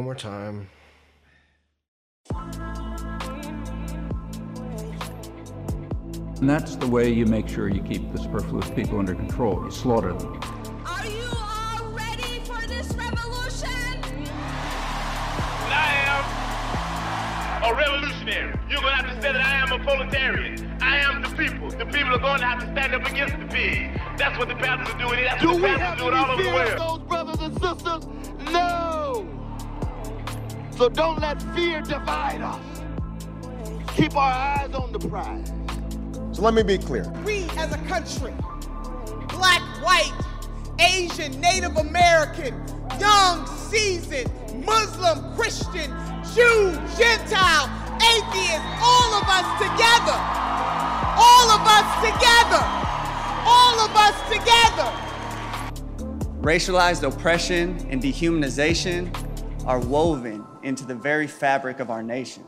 [0.00, 0.66] One more time.
[6.38, 9.62] And that's the way you make sure you keep the superfluous people under control.
[9.62, 10.40] You slaughter them.
[10.86, 13.68] Are you all ready for this revolution?
[15.68, 18.58] I am a revolutionary.
[18.70, 20.78] You're going to have to say that I am a proletarian.
[20.80, 21.68] I am the people.
[21.68, 24.00] The people are going to have to stand up against the pig.
[24.16, 25.24] That's what the pastors are doing.
[25.24, 27.00] That's Do what the we pastors have are doing all over the fear of world.
[27.02, 28.06] those brothers and sisters?
[28.50, 28.89] No.
[30.80, 32.58] So don't let fear divide us.
[33.96, 35.52] Keep our eyes on the prize.
[36.34, 37.06] So let me be clear.
[37.22, 38.32] we as a country,
[39.28, 40.18] black, white,
[40.80, 42.54] Asian, Native American,
[42.98, 44.32] young, seasoned,
[44.64, 45.90] Muslim, Christian,
[46.34, 47.68] Jew, Gentile,
[48.00, 50.16] atheist, all of us together,
[51.20, 52.64] all of us together,
[53.44, 54.88] all of us together.
[56.40, 59.14] Racialized oppression and dehumanization
[59.66, 62.44] are woven into the very fabric of our nation.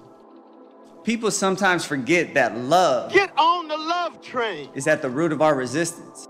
[1.05, 4.71] People sometimes forget that love Get on the love train.
[4.75, 6.29] is at the root of our resistance.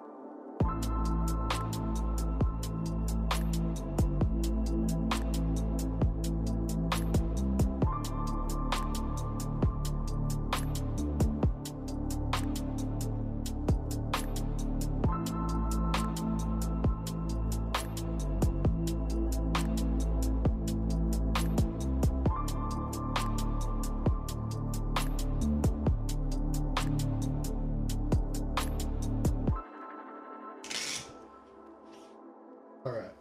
[32.84, 33.12] All right.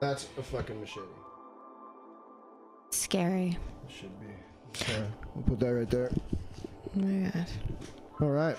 [0.00, 1.06] That's a fucking machete.
[2.90, 3.56] Scary.
[3.88, 4.26] Should be.
[4.68, 6.10] Okay, we'll put that right there.
[6.96, 7.46] Oh my god.
[8.20, 8.56] All right.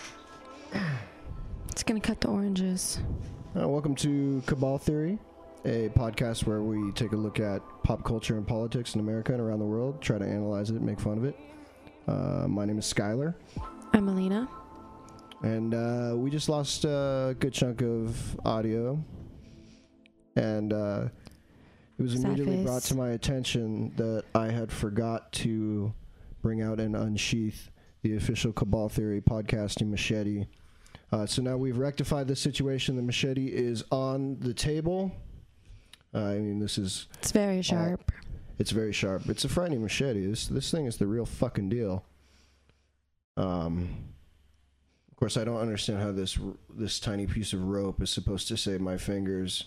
[1.70, 3.00] It's gonna cut the oranges.
[3.60, 5.20] Uh, welcome to Cabal Theory,
[5.66, 9.42] a podcast where we take a look at pop culture and politics in America and
[9.42, 11.40] around the world, try to analyze it, make fun of it.
[12.08, 13.36] Uh, my name is Skylar,
[13.94, 14.50] I'm Alina.
[15.44, 19.04] And uh, we just lost a good chunk of audio,
[20.36, 21.08] and uh,
[21.98, 22.66] it was Sad immediately face.
[22.66, 25.94] brought to my attention that I had forgot to
[26.42, 27.70] bring out and unsheath
[28.02, 30.46] the official Cabal Theory podcasting machete.
[31.12, 32.96] Uh, so now we've rectified the situation.
[32.96, 35.12] The machete is on the table.
[36.14, 38.12] Uh, I mean, this is It's very sharp.
[38.60, 39.28] it's very sharp.
[39.30, 40.26] It's a frightening machete.
[40.26, 42.06] This this thing is the real fucking deal.
[43.38, 44.11] Um,
[45.22, 46.38] course, I don't understand how this
[46.74, 49.66] this tiny piece of rope is supposed to save my fingers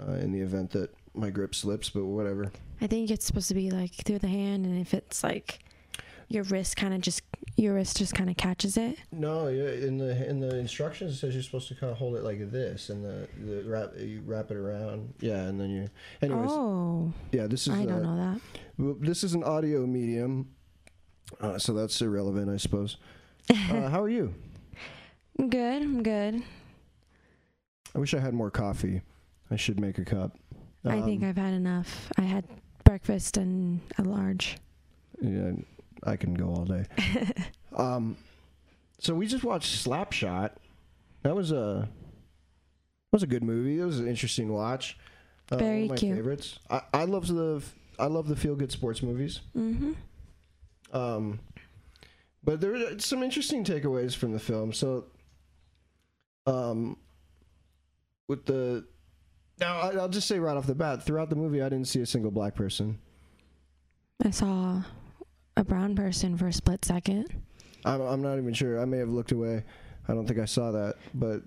[0.00, 1.90] uh, in the event that my grip slips.
[1.90, 2.50] But whatever.
[2.80, 5.60] I think it's supposed to be like through the hand, and if it's like
[6.28, 7.22] your wrist kind of just
[7.56, 8.96] your wrist just kind of catches it.
[9.12, 12.24] No, in the in the instructions it says you're supposed to kind of hold it
[12.24, 15.12] like this, and the the wrap you wrap it around.
[15.20, 15.90] Yeah, and then you.
[16.22, 17.74] Anyways, Oh, yeah, this is.
[17.74, 18.40] I don't uh, know
[18.78, 19.06] that.
[19.06, 20.48] This is an audio medium,
[21.38, 22.96] uh, so that's irrelevant, I suppose.
[23.50, 24.32] Uh, how are you?
[25.40, 25.82] I'm good.
[25.82, 26.42] I'm good.
[27.94, 29.00] I wish I had more coffee.
[29.50, 30.36] I should make a cup.
[30.84, 32.10] I think Um, I've had enough.
[32.18, 32.44] I had
[32.84, 34.58] breakfast and a large.
[35.20, 35.52] Yeah,
[36.04, 36.84] I can go all day.
[37.76, 38.18] um,
[38.98, 40.50] so we just watched Slapshot.
[41.22, 43.80] That was a that was a good movie.
[43.80, 44.98] It was an interesting watch.
[45.50, 46.16] Uh, one Very of my cute.
[46.16, 46.58] favorites.
[46.68, 47.62] I, I love the
[47.98, 49.40] I love the feel good sports movies.
[49.56, 49.92] Mm-hmm.
[50.92, 51.40] Um,
[52.44, 54.72] but there were some interesting takeaways from the film.
[54.72, 55.04] So,
[56.50, 56.96] um,
[58.28, 58.84] with the
[59.60, 62.00] now, I- I'll just say right off the bat, throughout the movie, I didn't see
[62.00, 62.98] a single black person.
[64.24, 64.82] I saw
[65.56, 67.26] a brown person for a split second.
[67.84, 68.80] I'm, I'm not even sure.
[68.80, 69.64] I may have looked away.
[70.08, 70.96] I don't think I saw that.
[71.14, 71.42] But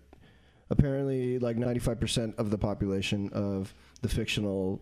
[0.69, 4.79] apparently, like 95% of the population of the fictional,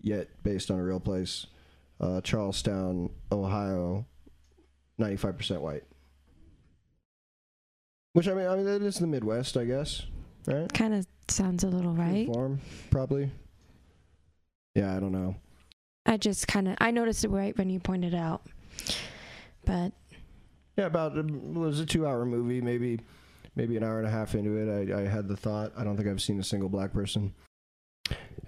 [0.00, 1.46] yet based on a real place,
[2.00, 4.04] uh, Charlestown, Ohio,
[5.00, 5.84] 95% white.
[8.18, 10.02] Which I mean, I mean, that is the Midwest, I guess,
[10.44, 10.72] right?
[10.72, 12.26] Kind of sounds a little right.
[12.26, 13.30] Form, probably.
[14.74, 15.36] Yeah, I don't know.
[16.04, 18.42] I just kind of I noticed it right when you pointed out,
[19.64, 19.92] but
[20.76, 22.98] Yeah, about um, it was a two-hour movie, maybe,
[23.54, 24.92] maybe an hour and a half into it.
[24.92, 25.70] I, I had the thought.
[25.76, 27.32] I don't think I've seen a single black person.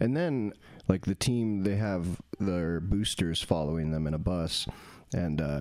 [0.00, 0.52] And then,
[0.88, 4.66] like the team, they have their boosters following them in a bus,
[5.14, 5.60] and uh,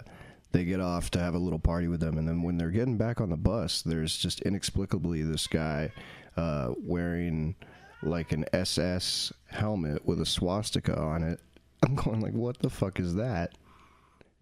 [0.52, 2.18] they get off to have a little party with them.
[2.18, 5.92] And then when they're getting back on the bus, there's just inexplicably this guy
[6.38, 7.56] uh, wearing
[8.02, 11.40] like an SS helmet with a swastika on it.
[11.84, 13.54] I'm going like, what the fuck is that?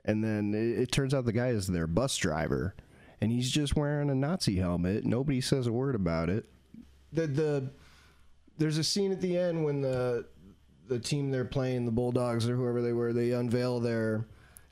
[0.06, 2.76] And then it, it turns out the guy is their bus driver,
[3.20, 5.06] and he's just wearing a Nazi helmet.
[5.06, 6.46] Nobody says a word about it.
[7.12, 7.70] The the
[8.58, 10.26] there's a scene at the end when the
[10.88, 14.26] the team they're playing, the Bulldogs or whoever they were, they unveil their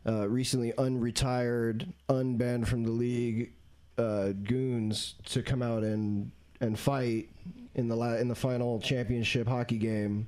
[0.07, 3.52] uh, recently unretired, unbanned from the league
[3.98, 6.31] uh, goons to come out and
[6.62, 7.30] and fight
[7.75, 10.28] in the la- in the final championship hockey game.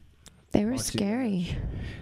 [0.51, 1.55] They were scary.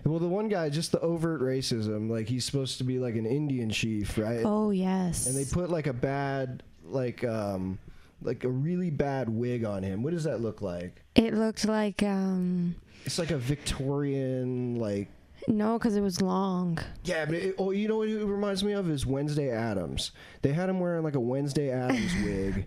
[0.05, 3.25] Well, the one guy, just the overt racism, like he's supposed to be like an
[3.25, 4.43] Indian chief, right?
[4.45, 5.25] Oh yes.
[5.27, 7.79] and they put like a bad, like um,
[8.21, 10.03] like a really bad wig on him.
[10.03, 11.01] What does that look like?
[11.15, 12.75] it looked like um
[13.05, 15.07] It's like a Victorian, like
[15.47, 16.79] no, because it was long.
[17.03, 17.25] yeah.
[17.25, 20.11] But it, oh, you know what it reminds me of is Wednesday Addams.
[20.41, 22.65] They had him wearing like a Wednesday Addams wig,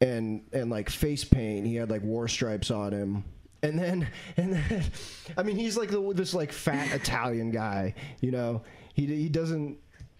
[0.00, 1.66] and and like face paint.
[1.66, 3.24] He had like war stripes on him.
[3.62, 4.06] And then,
[4.36, 4.84] and then,
[5.36, 8.62] I mean, he's like the, this like fat Italian guy, you know.
[8.94, 9.78] He he doesn't.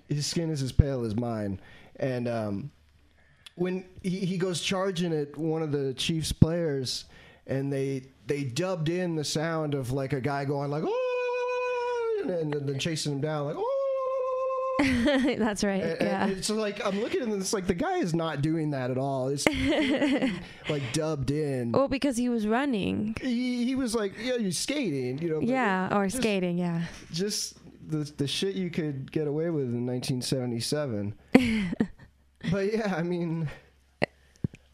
[0.08, 1.60] His skin is as pale as mine,
[1.96, 2.70] and um,
[3.56, 7.06] when he, he goes charging at one of the Chiefs players,
[7.46, 11.05] and they they dubbed in the sound of like a guy going like oh,
[12.30, 13.72] and, then chasing him down like oh.
[15.38, 15.82] That's right.
[15.82, 16.24] And, yeah.
[16.24, 18.98] and it's like I'm looking at this like the guy is not doing that at
[18.98, 19.28] all.
[19.28, 19.46] It's
[20.68, 21.72] like dubbed in.
[21.72, 23.16] well, because he was running.
[23.20, 25.40] He, he was like, yeah, you're skating, you know.
[25.40, 26.58] Yeah, or just- skating.
[26.58, 26.82] Yeah.
[27.10, 27.56] Just
[27.88, 31.14] the the shit you could get away with in 1977.
[32.50, 33.48] but yeah, I mean,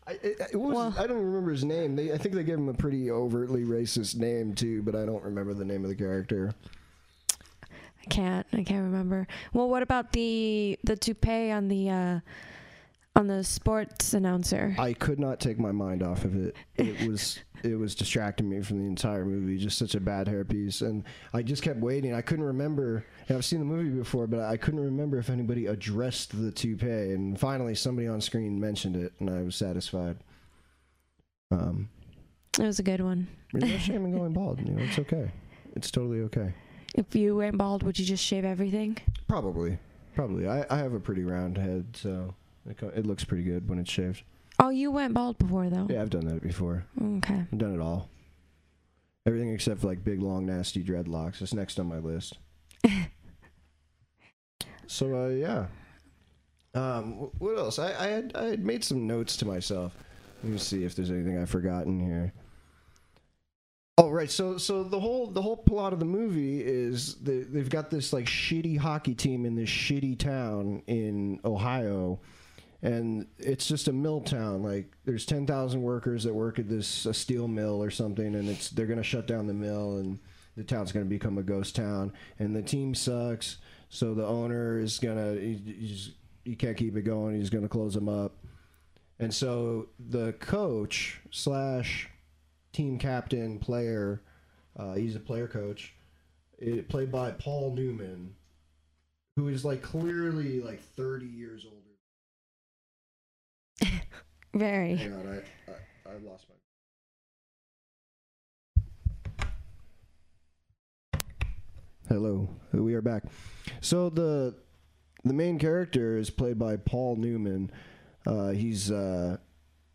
[0.06, 1.94] I, it, it was, Well- I don't remember his name.
[1.94, 5.22] They, I think they gave him a pretty overtly racist name too, but I don't
[5.22, 6.54] remember the name of the character.
[8.02, 8.46] I can't.
[8.52, 9.26] I can't remember.
[9.52, 12.20] Well, what about the the toupee on the uh
[13.14, 14.75] on the sports announcer?
[14.78, 16.56] I could not take my mind off of it.
[16.76, 19.56] It was it was distracting me from the entire movie.
[19.58, 22.12] Just such a bad hairpiece, and I just kept waiting.
[22.14, 23.04] I couldn't remember.
[23.28, 27.12] and I've seen the movie before, but I couldn't remember if anybody addressed the toupee.
[27.12, 30.16] And finally, somebody on screen mentioned it, and I was satisfied.
[31.52, 31.88] Um,
[32.58, 33.28] It was a good one.
[33.52, 34.58] there's no shame in going bald.
[34.60, 35.31] You know, it's okay.
[35.76, 36.52] It's totally okay.
[36.94, 38.99] If you went bald, would you just shave everything?
[39.29, 39.79] Probably,
[40.15, 40.47] probably.
[40.47, 42.35] I, I have a pretty round head, so
[42.69, 44.23] it, co- it looks pretty good when it's shaved.
[44.59, 45.87] Oh, you went bald before though.
[45.89, 46.85] Yeah, I've done that before.
[47.00, 47.44] Okay.
[47.50, 48.09] I've done it all.
[49.27, 51.39] Everything except for like big, long, nasty dreadlocks.
[51.39, 52.39] That's next on my list.
[54.87, 55.67] so uh, yeah.
[56.75, 57.79] Um, what else?
[57.79, 59.95] I, I had I had made some notes to myself.
[60.43, 62.33] Let me see if there's anything I've forgotten here.
[63.99, 67.69] Oh right, so so the whole the whole plot of the movie is they, they've
[67.69, 72.19] got this like shitty hockey team in this shitty town in Ohio,
[72.81, 74.62] and it's just a mill town.
[74.62, 78.49] Like there's ten thousand workers that work at this a steel mill or something, and
[78.49, 80.19] it's they're gonna shut down the mill, and
[80.56, 83.59] the town's gonna become a ghost town, and the team sucks.
[83.91, 86.12] So the owner is gonna he, he's,
[86.47, 87.37] he can't keep it going.
[87.37, 88.38] He's gonna close them up,
[89.19, 92.09] and so the coach slash
[92.73, 94.23] team captain player,
[94.77, 95.95] uh, he's a player coach,
[96.59, 98.35] it, played by Paul Newman,
[99.37, 101.79] who is like clearly like thirty years older.
[104.55, 104.97] Very.
[104.97, 105.37] Hang on, I,
[105.71, 106.55] I, I lost my.
[112.09, 113.25] Hello, we are back.
[113.81, 114.55] So the
[115.25, 117.71] the main character is played by Paul Newman.
[118.27, 119.39] Uh, he's uh,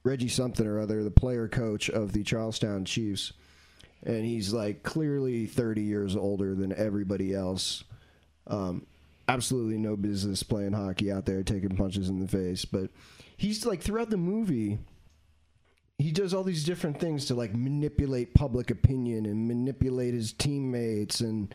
[0.07, 3.33] Reggie something or other, the player coach of the Charlestown Chiefs,
[4.03, 7.83] and he's like clearly 30 years older than everybody else.
[8.47, 8.85] Um,
[9.27, 12.89] absolutely no business playing hockey out there, taking punches in the face, but
[13.35, 14.79] he's like throughout the movie
[15.99, 21.21] he does all these different things to like manipulate public opinion and manipulate his teammates
[21.21, 21.53] and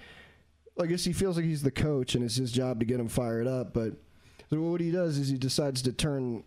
[0.81, 3.07] I guess he feels like he's the coach and it's his job to get him
[3.07, 3.93] fired up but
[4.51, 6.43] so what he does is he decides to turn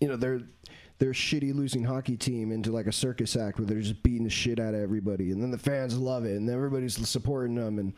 [0.00, 0.42] you know their
[0.98, 4.30] their shitty losing hockey team into like a circus act where they're just beating the
[4.30, 7.94] shit out of everybody and then the fans love it and everybody's supporting them and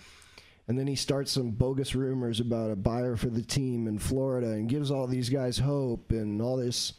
[0.69, 4.51] and then he starts some bogus rumors about a buyer for the team in Florida
[4.51, 6.93] and gives all these guys hope and all this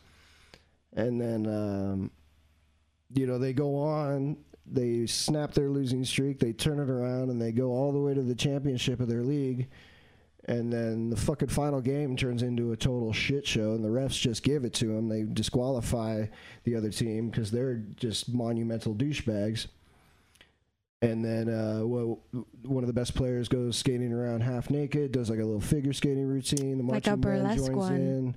[0.93, 2.11] and then um,
[3.13, 7.41] you know they go on they snap their losing streak they turn it around and
[7.41, 9.69] they go all the way to the championship of their league
[10.45, 14.19] and then the fucking final game turns into a total shit show and the refs
[14.19, 16.25] just give it to them they disqualify
[16.63, 19.67] the other team because they're just monumental douchebags.
[21.03, 22.19] And then uh, well,
[22.63, 25.93] one of the best players goes skating around half naked does like a little figure
[25.93, 26.77] skating routine.
[26.77, 27.95] The Like a burlesque joins one.
[27.95, 28.35] in.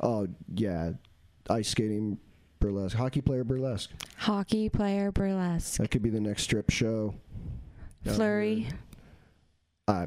[0.00, 0.92] Oh yeah.
[1.50, 2.18] Ice skating
[2.58, 2.96] burlesque.
[2.96, 3.90] Hockey player burlesque.
[4.16, 5.78] Hockey player burlesque.
[5.78, 7.14] that could be the next strip show.
[8.04, 8.68] Flurry.
[9.88, 10.06] uh,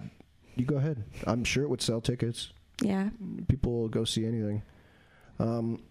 [0.55, 3.09] you go ahead i'm sure it would sell tickets Yeah.
[3.47, 4.61] people will go see anything
[5.39, 5.81] um,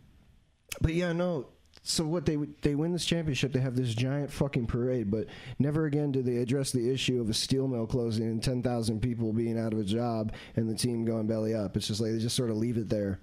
[0.81, 1.47] but yeah no
[1.85, 3.53] so what they they win this championship.
[3.53, 5.27] They have this giant fucking parade, but
[5.59, 9.01] never again do they address the issue of a steel mill closing and ten thousand
[9.01, 11.77] people being out of a job and the team going belly up.
[11.77, 13.19] It's just like they just sort of leave it there.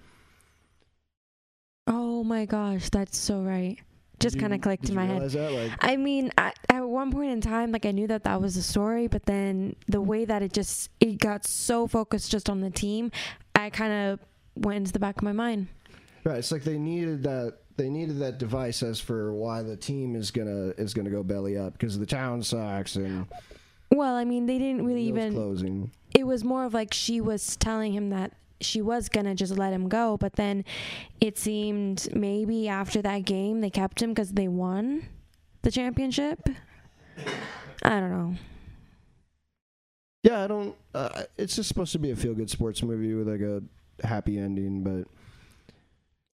[1.87, 3.77] Oh my gosh, that's so right.
[4.19, 5.21] Just kind of clicked in my head.
[5.31, 5.51] that?
[5.51, 8.55] Like, I mean, I, at one point in time, like I knew that that was
[8.55, 12.59] the story, but then the way that it just it got so focused just on
[12.61, 13.11] the team,
[13.55, 14.19] I kind of
[14.55, 15.67] went into the back of my mind.
[16.25, 20.15] Right, it's like they needed that they needed that device as for why the team
[20.15, 23.25] is gonna is gonna go belly up because the town sucks and
[23.91, 25.33] Well, I mean, they didn't really even.
[25.33, 25.91] closing.
[26.13, 29.73] It was more of like she was telling him that she was gonna just let
[29.73, 30.65] him go, but then
[31.21, 35.07] it seemed maybe after that game they kept him because they won
[35.61, 36.49] the championship.
[37.83, 38.35] I don't know.
[40.23, 40.75] Yeah, I don't.
[40.93, 43.61] Uh, it's just supposed to be a feel good sports movie with like a
[44.05, 45.07] happy ending, but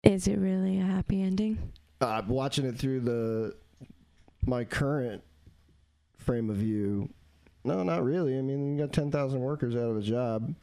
[0.09, 1.71] Is it really a happy ending?
[2.01, 3.55] uh, watching it through the
[4.45, 5.23] my current
[6.17, 7.09] frame of view,
[7.63, 8.37] no, not really.
[8.37, 10.53] I mean, you got ten thousand workers out of a job.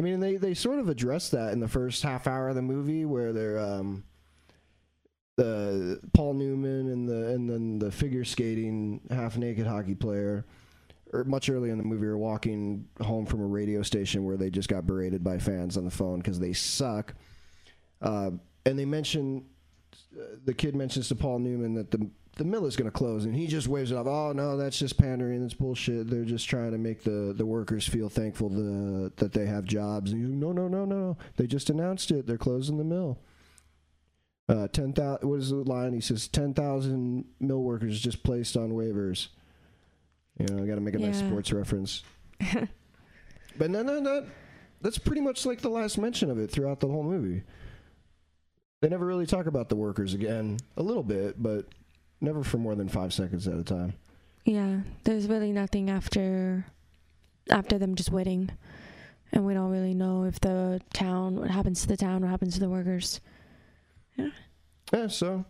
[0.00, 2.62] I mean, they they sort of address that in the first half hour of the
[2.62, 4.02] movie where they're um,
[5.36, 10.46] the Paul Newman and the and then the figure skating half naked hockey player.
[11.12, 14.48] Or much earlier in the movie, are walking home from a radio station where they
[14.48, 17.12] just got berated by fans on the phone because they suck.
[18.00, 18.30] Uh,
[18.64, 19.44] and they mention
[20.46, 23.34] the kid mentions to Paul Newman that the the mill is going to close, and
[23.36, 24.06] he just waves it off.
[24.06, 25.42] Oh no, that's just pandering.
[25.42, 26.08] That's bullshit.
[26.08, 30.10] They're just trying to make the, the workers feel thankful the, that they have jobs.
[30.10, 31.16] And he's, no, no, no, no, no.
[31.36, 32.26] They just announced it.
[32.26, 33.18] They're closing the mill.
[34.48, 35.28] Uh, ten thousand.
[35.28, 35.92] What is the line?
[35.92, 39.28] He says ten thousand mill workers just placed on waivers.
[40.38, 42.02] You know, I got to make a nice sports reference.
[43.58, 44.26] but no, no, no.
[44.80, 47.42] That's pretty much like the last mention of it throughout the whole movie.
[48.80, 50.56] They never really talk about the workers again.
[50.78, 51.66] A little bit, but
[52.20, 53.94] never for more than five seconds at a time.
[54.44, 56.64] Yeah, there's really nothing after
[57.50, 58.50] after them just winning,
[59.32, 62.54] and we don't really know if the town, what happens to the town, what happens
[62.54, 63.20] to the workers.
[64.16, 64.30] Yeah.
[64.92, 65.44] Yeah, so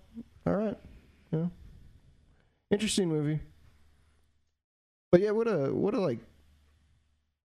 [0.47, 0.77] all right.
[1.33, 1.47] Yeah.
[2.71, 3.41] Interesting movie.
[5.11, 6.21] But yeah, what a what a like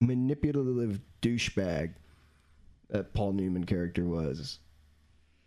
[0.01, 1.95] manipulative douchebag
[2.89, 4.59] that Paul Newman character was.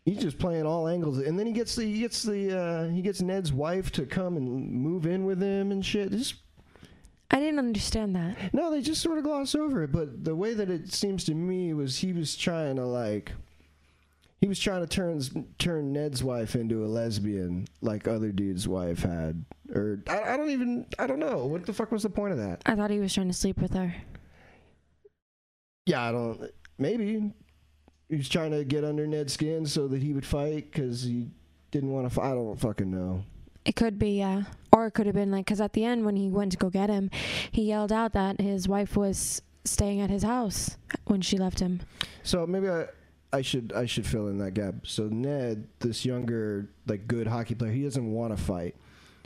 [0.05, 3.01] He's just playing all angles, and then he gets the he gets the uh, he
[3.01, 6.11] gets Ned's wife to come and move in with him and shit.
[6.11, 6.35] Just
[7.31, 8.53] I didn't understand that.
[8.53, 9.91] No, they just sort of gloss over it.
[9.91, 13.31] But the way that it seems to me was he was trying to like,
[14.39, 19.03] he was trying to turn turn Ned's wife into a lesbian, like other dude's wife
[19.03, 19.45] had.
[19.73, 22.39] Or I, I don't even I don't know what the fuck was the point of
[22.39, 22.61] that.
[22.65, 23.95] I thought he was trying to sleep with her.
[25.85, 26.51] Yeah, I don't.
[26.77, 27.31] Maybe
[28.13, 31.27] he was trying to get under Ned's skin so that he would fight because he
[31.71, 32.21] didn't want to.
[32.21, 33.23] I don't fucking know.
[33.65, 34.43] It could be, yeah.
[34.71, 36.69] Or it could have been like, because at the end, when he went to go
[36.69, 37.09] get him,
[37.51, 41.81] he yelled out that his wife was staying at his house when she left him.
[42.21, 42.85] So maybe I,
[43.31, 44.75] I should I should fill in that gap.
[44.83, 48.75] So Ned, this younger like good hockey player, he doesn't want to fight.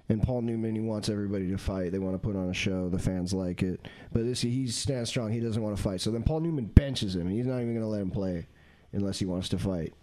[0.08, 1.92] And Paul Newman, he wants everybody to fight.
[1.92, 2.88] They want to put on a show.
[2.88, 3.86] The fans like it.
[4.14, 5.34] But this, he stands strong.
[5.34, 6.00] He doesn't want to fight.
[6.00, 7.28] So then Paul Newman benches him.
[7.28, 8.48] He's not even going to let him play
[8.94, 9.94] unless he wants to fight.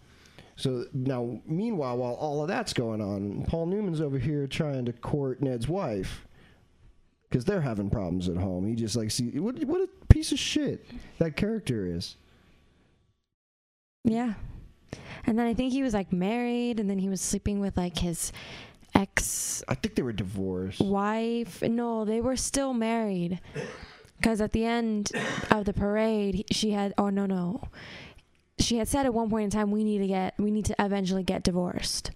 [0.57, 4.93] So now, meanwhile, while all of that's going on, Paul Newman's over here trying to
[4.93, 6.27] court Ned's wife
[7.29, 8.67] because they're having problems at home.
[8.67, 10.87] He just like see what what a piece of shit
[11.19, 12.17] that character is.
[14.05, 14.35] Yeah.
[15.27, 17.99] And then I think he was like married, and then he was sleeping with like
[17.99, 18.31] his
[18.95, 20.81] ex I think they were divorced.
[20.81, 21.63] wife.
[21.63, 23.41] No, they were still married.
[24.17, 25.11] Because at the end
[25.51, 27.61] of the parade, she had, oh no, no.
[28.59, 30.75] She had said at one point in time, we need to get, we need to
[30.79, 32.11] eventually get divorced.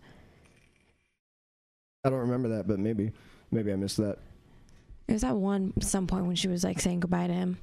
[2.05, 3.13] I don't remember that, but maybe
[3.51, 4.19] maybe I missed that.
[5.09, 7.59] It was at one, some point when she was like saying goodbye to him.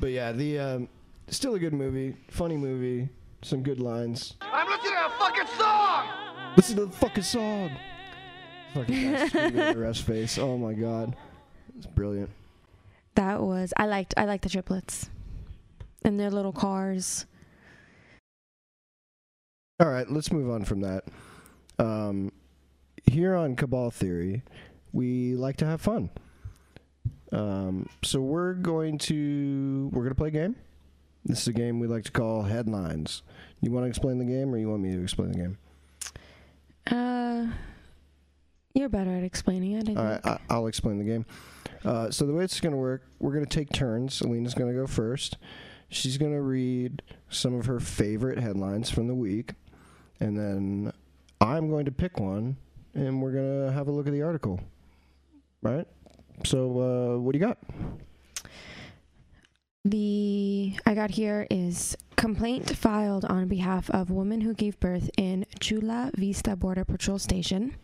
[0.00, 0.88] But yeah, the um,
[1.28, 3.08] still a good movie, funny movie,
[3.42, 4.34] some good lines.
[4.40, 6.06] I'm listening to a fucking song!
[6.56, 7.70] Listen to the fucking song.
[8.74, 10.38] Fucking guy screaming in the rest face.
[10.38, 11.14] Oh my god,
[11.76, 12.30] it's brilliant.
[13.14, 15.08] That was, I liked, I liked the triplets.
[16.04, 17.26] And their little cars.
[19.80, 21.04] All right, let's move on from that.
[21.78, 22.32] Um,
[23.06, 24.42] here on Cabal Theory,
[24.92, 26.10] we like to have fun.
[27.30, 30.56] Um, so we're going to we're going to play a game.
[31.24, 33.22] This is a game we like to call headlines.
[33.60, 35.58] You want to explain the game, or you want me to explain the game?
[36.90, 37.46] Uh,
[38.74, 39.82] you're better at explaining it.
[39.82, 39.98] I think.
[39.98, 41.26] All right, I, I'll explain the game.
[41.84, 44.20] Uh, so the way it's going to work, we're going to take turns.
[44.22, 45.36] Alina's going to go first.
[45.88, 49.52] She's going to read some of her favorite headlines from the week,
[50.20, 50.92] and then
[51.40, 52.56] I'm going to pick one,
[52.94, 54.60] and we're gonna have a look at the article.
[55.62, 55.86] Right.
[56.44, 57.58] So, uh, what do you got?
[59.84, 65.46] The I got here is complaint filed on behalf of woman who gave birth in
[65.60, 67.76] Chula Vista Border Patrol Station.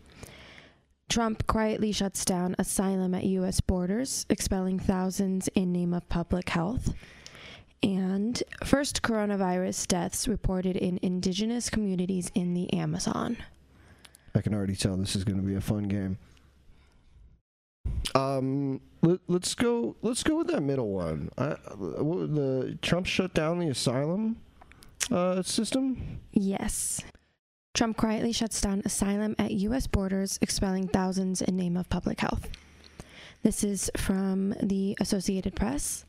[1.07, 3.61] Trump quietly shuts down asylum at U.S.
[3.61, 6.93] borders, expelling thousands in name of public health.
[7.85, 13.37] And first coronavirus deaths reported in indigenous communities in the Amazon.
[14.33, 16.17] I can already tell this is going to be a fun game.
[18.15, 19.95] Um, let, us go.
[20.01, 21.29] Let's go with that middle one.
[21.37, 24.37] I, the Trump shut down the asylum
[25.11, 26.21] uh, system.
[26.31, 27.01] Yes.
[27.75, 29.85] Trump quietly shuts down asylum at U.S.
[29.85, 32.49] borders, expelling thousands in name of public health.
[33.43, 36.03] This is from the Associated Press.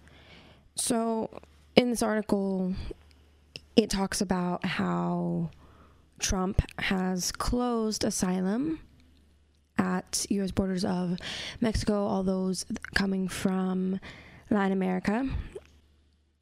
[0.77, 1.29] So,
[1.77, 2.75] in this article,
[3.77, 5.51] it talks about how
[6.19, 8.81] Trump has closed asylum
[9.79, 10.51] at U.S.
[10.51, 11.19] borders of
[11.61, 12.65] Mexico, all those
[12.95, 14.01] coming from
[14.51, 15.29] Latin America,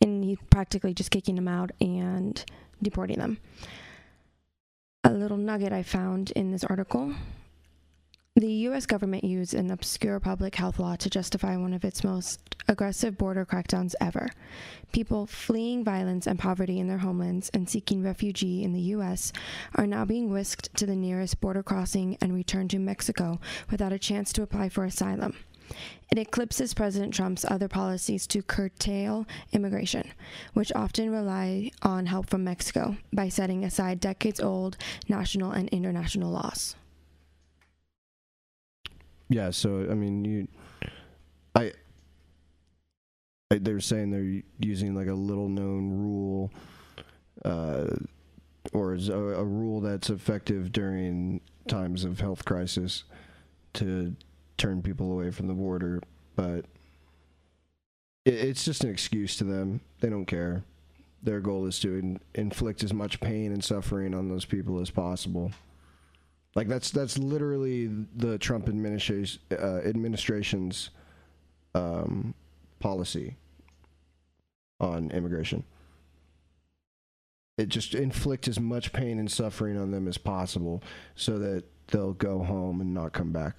[0.01, 2.45] and he's practically just kicking them out and
[2.81, 3.39] deporting them.
[5.03, 7.13] A little nugget I found in this article.
[8.37, 8.85] The U.S.
[8.85, 13.47] government used an obscure public health law to justify one of its most aggressive border
[13.47, 14.29] crackdowns ever.
[14.91, 19.33] People fleeing violence and poverty in their homelands and seeking refugee in the U.S.
[19.77, 23.39] are now being whisked to the nearest border crossing and returned to Mexico
[23.71, 25.37] without a chance to apply for asylum.
[26.11, 30.11] It eclipses President Trump's other policies to curtail immigration,
[30.55, 34.77] which often rely on help from Mexico by setting aside decades old
[35.09, 36.75] national and international laws.
[39.35, 40.47] Yeah, so I mean, you,
[41.57, 41.73] I,
[43.51, 46.53] I they're saying they're using like a little known rule,
[47.45, 47.87] uh,
[48.73, 53.03] or is a, a rule that's effective during times of health crisis
[53.73, 54.15] to
[54.57, 56.01] turn people away from the border,
[56.37, 56.67] but
[58.25, 59.81] it, it's just an excuse to them.
[59.99, 60.63] They don't care.
[61.25, 64.91] Their goal is to in, inflict as much pain and suffering on those people as
[64.91, 65.51] possible.
[66.55, 70.91] Like that's that's literally the Trump administration uh, administration's
[71.75, 72.35] um,
[72.79, 73.37] policy
[74.81, 75.65] on immigration.
[77.59, 80.83] It just inflict as much pain and suffering on them as possible,
[81.17, 83.59] so that they'll go home and not come back.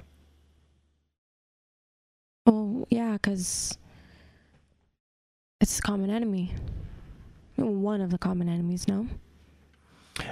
[2.46, 3.78] Well, yeah, because
[5.60, 6.54] it's a common enemy.
[7.58, 9.08] One of the common enemies, no?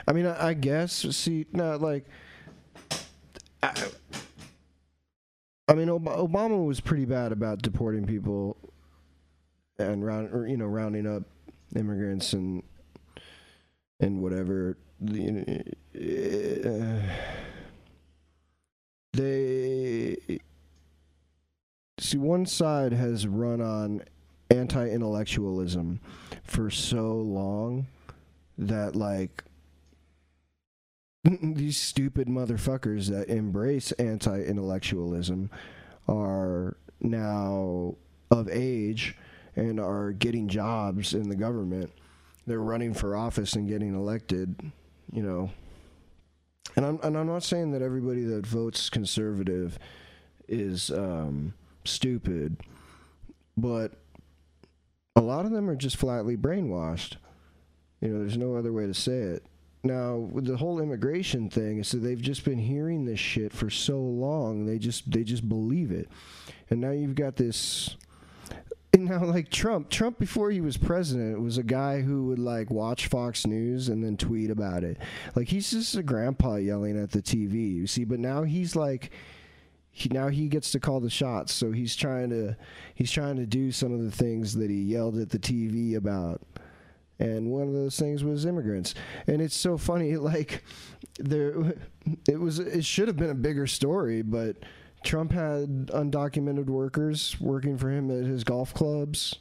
[0.07, 0.93] I mean, I, I guess.
[1.15, 2.05] See, not like.
[5.67, 8.57] I, mean, Ob- Obama was pretty bad about deporting people
[9.79, 11.23] and round, or, you know, rounding up
[11.75, 12.63] immigrants and
[13.99, 14.77] and whatever.
[14.99, 15.63] The,
[15.95, 17.13] uh,
[19.13, 20.17] they
[21.99, 24.01] see one side has run on
[24.49, 25.99] anti-intellectualism
[26.43, 27.87] for so long
[28.57, 29.43] that like
[31.41, 35.49] these stupid motherfuckers that embrace anti-intellectualism
[36.07, 37.95] are now
[38.31, 39.17] of age
[39.55, 41.91] and are getting jobs in the government
[42.45, 44.71] they're running for office and getting elected
[45.11, 45.49] you know
[46.75, 49.77] and I'm and I'm not saying that everybody that votes conservative
[50.47, 51.53] is um,
[51.85, 52.57] stupid,
[53.55, 53.93] but
[55.15, 57.17] a lot of them are just flatly brainwashed.
[58.01, 59.43] You know, there's no other way to say it.
[59.83, 63.99] Now, with the whole immigration thing, so they've just been hearing this shit for so
[63.99, 66.09] long, they just they just believe it.
[66.69, 67.97] And now you've got this
[68.93, 72.69] and now like Trump, Trump before he was president was a guy who would like
[72.69, 74.97] watch Fox News and then tweet about it.
[75.35, 79.11] Like he's just a grandpa yelling at the TV, you see, but now he's like
[79.89, 82.55] he, now he gets to call the shots, so he's trying to
[82.93, 86.41] he's trying to do some of the things that he yelled at the TV about.
[87.19, 88.95] And one of those things was immigrants.
[89.27, 90.63] And it's so funny like
[91.19, 91.73] there
[92.27, 94.57] it was it should have been a bigger story, but
[95.03, 99.35] Trump had undocumented workers working for him at his golf clubs.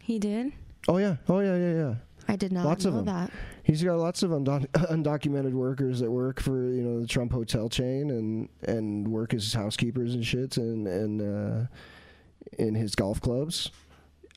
[0.00, 0.52] He did?
[0.88, 1.16] Oh yeah.
[1.28, 1.94] Oh yeah, yeah, yeah.
[2.30, 3.06] I did not Lots know of them.
[3.06, 3.30] that.
[3.62, 7.68] He's got lots of undo- undocumented workers that work for you know the Trump hotel
[7.68, 11.66] chain and and work as housekeepers and shit and and uh,
[12.58, 13.70] in his golf clubs.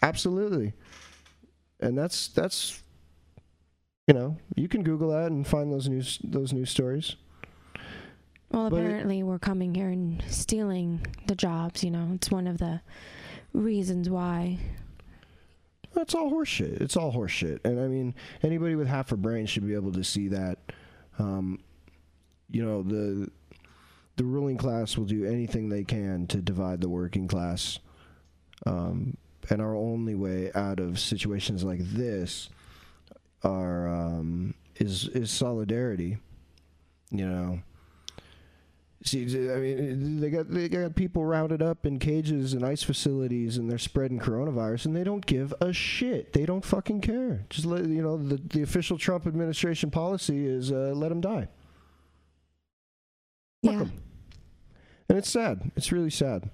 [0.02, 0.74] Absolutely,
[1.82, 2.82] and that's that's
[4.08, 7.16] you know you can Google that and find those news those news stories.
[8.52, 12.10] Well, But apparently we're coming here and stealing the jobs, you know.
[12.16, 12.82] It's one of the
[13.54, 14.58] reasons why.
[15.94, 16.82] That's all horseshit.
[16.82, 17.60] It's all horseshit.
[17.64, 18.14] And I mean,
[18.44, 20.58] anybody with half a brain should be able to see that
[21.20, 21.60] Um,
[22.50, 23.30] you know the
[24.18, 27.80] the ruling class will do anything they can to divide the working class.
[28.66, 29.16] Um,
[29.50, 32.50] and our only way out of situations like this
[33.44, 36.18] are um, is is solidarity.
[37.10, 37.60] You know.
[39.04, 43.58] See, I mean, they got they got people rounded up in cages and ice facilities,
[43.58, 46.34] and they're spreading coronavirus, and they don't give a shit.
[46.34, 47.44] They don't fucking care.
[47.50, 51.48] Just let you know the the official Trump administration policy is uh, let them die.
[53.66, 53.80] Fuck Yeah.
[53.82, 53.92] 'em.
[55.10, 55.72] And it's sad.
[55.76, 56.50] It's really sad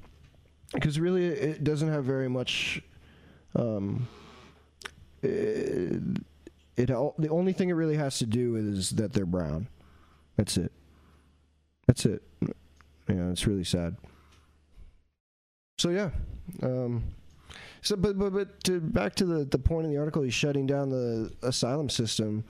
[0.73, 2.81] because really it doesn't have very much.
[3.55, 4.07] Um,
[5.21, 6.01] it,
[6.75, 9.67] it all, the only thing it really has to do is that they're brown.
[10.35, 10.71] That's it.
[11.87, 12.21] That's it.
[12.41, 13.95] Yeah, it's really sad.
[15.79, 16.09] So yeah,
[16.61, 17.03] um,
[17.81, 20.67] so but but but to back to the the point in the article, he's shutting
[20.67, 22.43] down the asylum system.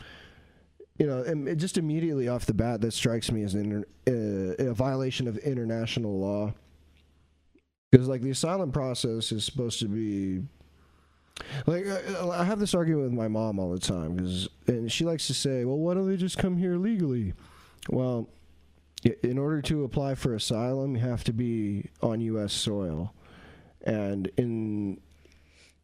[0.98, 4.70] You know, and it just immediately off the bat, that strikes me as inter, uh,
[4.70, 6.54] a violation of international law.
[7.92, 10.44] Because like the asylum process is supposed to be
[11.66, 15.28] like I, have this argument with my mom all the time because and she likes
[15.28, 17.34] to say, "Well, why don't they just come here legally?"
[17.90, 18.28] Well,
[19.24, 22.54] in order to apply for asylum, you have to be on U.S.
[22.54, 23.14] soil,
[23.86, 25.00] and in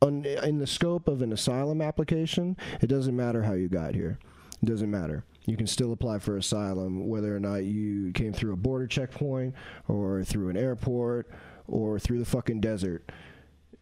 [0.02, 4.20] on, in the scope of an asylum application, it doesn't matter how you got here.
[4.62, 5.24] It doesn't matter.
[5.46, 9.56] You can still apply for asylum whether or not you came through a border checkpoint
[9.88, 11.30] or through an airport
[11.68, 13.12] or through the fucking desert.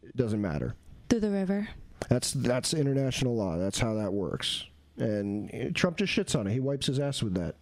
[0.03, 0.75] It doesn't matter.
[1.09, 1.67] Through the river.
[2.09, 3.57] That's that's international law.
[3.57, 4.65] That's how that works.
[4.97, 6.53] And eh, Trump just shits on it.
[6.53, 7.55] He wipes his ass with that.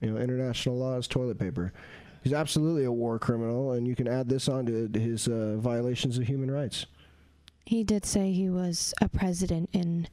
[0.00, 1.72] You know, international law is toilet paper.
[2.22, 6.18] He's absolutely a war criminal, and you can add this on to his uh, violations
[6.18, 6.86] of human rights.
[7.64, 10.08] He did say he was a president in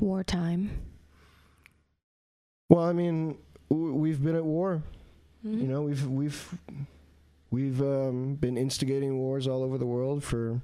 [0.00, 0.70] wartime.
[2.68, 4.82] Well, I mean, we've been at war.
[5.46, 5.60] Mhm.
[5.60, 6.58] You know, we've we've
[7.54, 10.60] we've um, been instigating wars all over the world for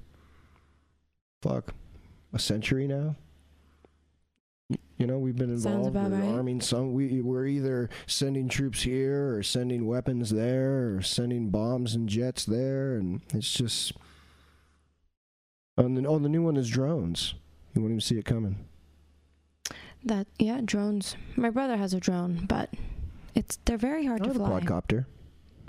[1.40, 1.72] fuck
[2.32, 3.14] a century now.
[4.98, 5.94] You know, we've been involved.
[5.94, 6.36] We're right.
[6.36, 6.92] arming some.
[6.92, 12.44] We we're either sending troops here or sending weapons there or sending bombs and jets
[12.44, 13.92] there, and it's just.
[15.78, 17.34] On the, oh, the new one is drones.
[17.74, 18.66] You won't even see it coming.
[20.04, 21.16] That yeah, drones.
[21.36, 22.68] My brother has a drone, but
[23.34, 24.60] it's they're very hard I to have a fly.
[24.60, 25.06] quadcopter.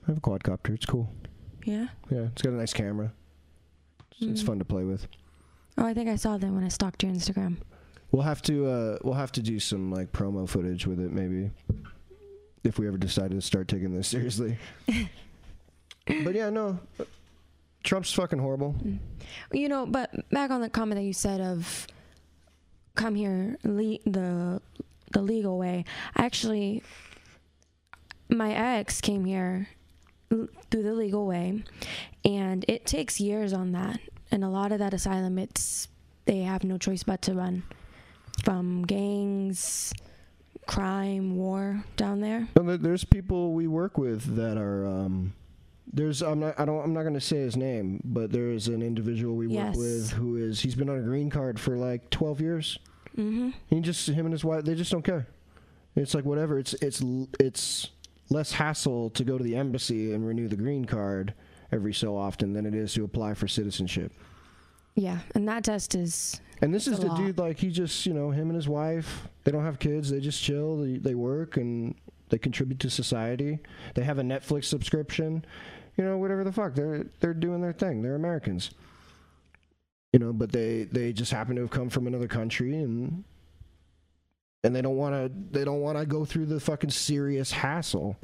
[0.03, 0.73] I have a quadcopter.
[0.73, 1.13] It's cool.
[1.65, 1.87] Yeah.
[2.09, 3.11] Yeah, it's got a nice camera.
[4.11, 4.45] It's, it's Mm.
[4.47, 5.07] fun to play with.
[5.77, 7.57] Oh, I think I saw them when I stalked your Instagram.
[8.11, 11.49] We'll have to uh, we'll have to do some like promo footage with it maybe
[12.63, 14.57] if we ever decide to start taking this seriously.
[16.07, 16.79] but yeah, no.
[17.83, 18.75] Trump's fucking horrible.
[19.53, 21.87] You know, but back on the comment that you said of
[22.95, 24.61] come here le- the
[25.13, 25.85] the legal way.
[26.17, 26.83] Actually,
[28.29, 29.67] my ex came here
[30.31, 31.63] through the legal way,
[32.25, 33.99] and it takes years on that.
[34.31, 35.87] And a lot of that asylum, it's
[36.25, 37.63] they have no choice but to run
[38.43, 39.93] from gangs,
[40.67, 42.47] crime, war down there.
[42.55, 45.33] There- there's people we work with that are um
[45.93, 48.67] there's I'm not I don't I'm not going to say his name, but there is
[48.69, 49.75] an individual we Yes.
[49.75, 52.79] work with who is he's been on a green card for like 12 years.
[53.17, 53.49] Mm-hmm.
[53.67, 55.27] He just him and his wife they just don't care.
[55.95, 56.57] It's like whatever.
[56.57, 57.03] It's it's
[57.39, 57.89] it's
[58.31, 61.33] less hassle to go to the embassy and renew the green card
[61.71, 64.11] every so often than it is to apply for citizenship.
[64.95, 67.17] Yeah, and that test is And this is the lot.
[67.17, 70.19] dude like he just you know him and his wife they don't have kids they
[70.19, 71.95] just chill they, they work and
[72.29, 73.59] they contribute to society
[73.95, 75.45] they have a Netflix subscription
[75.97, 78.71] you know whatever the fuck they're they're doing their thing they're Americans
[80.13, 83.23] you know but they they just happen to have come from another country and
[84.63, 88.17] and they don't want to they don't want to go through the fucking serious hassle.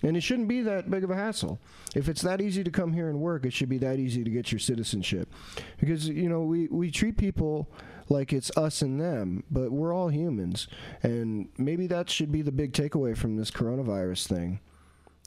[0.00, 1.58] And it shouldn't be that big of a hassle.
[1.96, 4.30] If it's that easy to come here and work it should be that easy to
[4.30, 5.32] get your citizenship.
[5.78, 7.70] Because you know we we treat people
[8.08, 10.68] like it's us and them but we're all humans.
[11.02, 14.60] And maybe that should be the big takeaway from this coronavirus thing.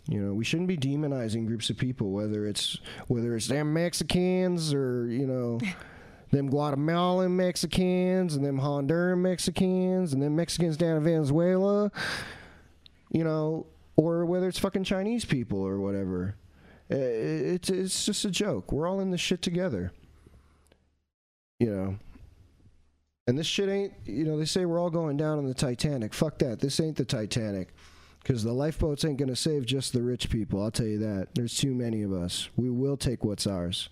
[0.08, 4.74] You know we shouldn't be demonizing groups of people whether it's whether it's them mexicans
[4.74, 5.60] or you know
[6.32, 11.92] them guatemalan mexicans and them honduran mexicans and them mexicans down in venezuela
[13.12, 13.66] you know
[13.96, 16.36] or whether it's fucking chinese people or whatever.
[16.92, 18.72] Uh, it's it's just a joke.
[18.72, 19.92] We're all in this shit together.
[21.60, 21.96] You know?
[23.28, 26.14] And this shit ain't you know they say we're all going down on the titanic.
[26.14, 26.60] Fuck that.
[26.60, 27.70] This ain't the titanic.
[28.22, 30.62] Because the lifeboats ain't gonna save just the rich people.
[30.62, 31.30] I'll tell you that.
[31.34, 32.50] There's too many of us.
[32.56, 33.90] We will take what's ours.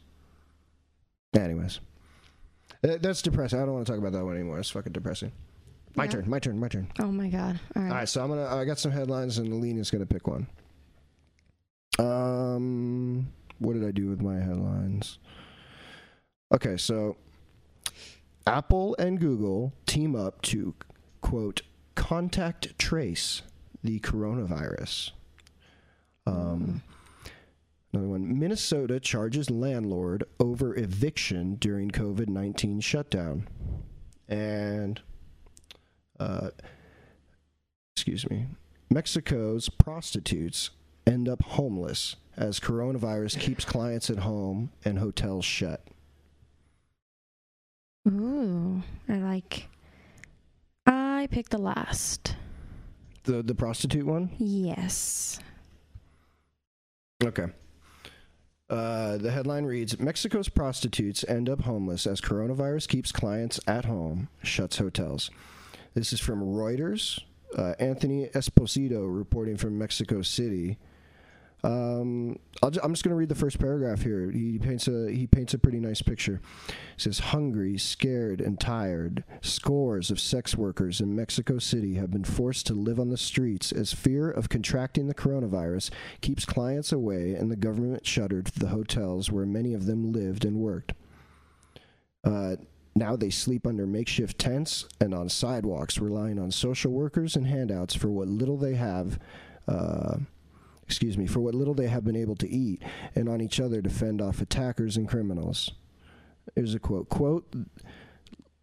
[1.36, 1.80] Anyways
[2.82, 5.32] that's depressing i don't want to talk about that one anymore it's fucking depressing
[5.96, 6.12] My Yeah.
[6.12, 6.30] turn.
[6.30, 6.60] My turn.
[6.60, 6.88] My turn.
[7.00, 7.60] Oh my god.
[7.76, 7.90] All right.
[7.92, 8.46] All right, so I'm gonna.
[8.46, 10.46] I got some headlines, and Alina's gonna pick one.
[11.98, 15.18] Um, what did I do with my headlines?
[16.54, 17.18] Okay, so
[18.48, 20.76] Apple and Google team up to
[21.22, 21.62] quote
[21.96, 23.42] contact trace
[23.84, 25.12] the coronavirus.
[26.26, 26.82] Um,
[27.92, 33.48] another one: Minnesota charges landlord over eviction during COVID nineteen shutdown,
[34.28, 35.02] and
[36.20, 36.50] uh,
[37.96, 38.48] excuse me,
[38.90, 40.72] Mexico's prostitutes
[41.06, 45.84] end up homeless as coronavirus keeps clients at home and hotels shut.
[48.08, 49.68] Ooh, I like.
[50.86, 52.36] I picked the last.
[53.24, 54.32] The the prostitute one?
[54.38, 55.40] Yes.
[57.24, 57.48] Okay.
[58.70, 64.30] Uh, the headline reads Mexico's prostitutes end up homeless as coronavirus keeps clients at home,
[64.44, 65.32] shuts hotels.
[65.96, 67.20] This is from Reuters.
[67.58, 70.78] Uh, Anthony Esposito reporting from Mexico City.
[71.64, 74.32] Um, ju- I'm just going to read the first paragraph here.
[74.32, 76.42] He paints a he paints a pretty nice picture.
[76.70, 79.24] It says hungry, scared, and tired.
[79.42, 83.72] Scores of sex workers in Mexico City have been forced to live on the streets
[83.72, 85.92] as fear of contracting the coronavirus
[86.22, 90.58] keeps clients away, and the government shuttered the hotels where many of them lived and
[90.58, 90.94] worked.
[92.24, 92.56] Uh,
[92.96, 97.96] now they sleep under makeshift tents and on sidewalks, relying on social workers and handouts
[97.96, 99.20] for what little they have.
[99.68, 100.18] Uh,
[100.90, 102.82] excuse me, for what little they have been able to eat,
[103.14, 105.72] and on each other to fend off attackers and criminals.
[106.56, 107.10] Here's a quote.
[107.10, 107.54] Quote,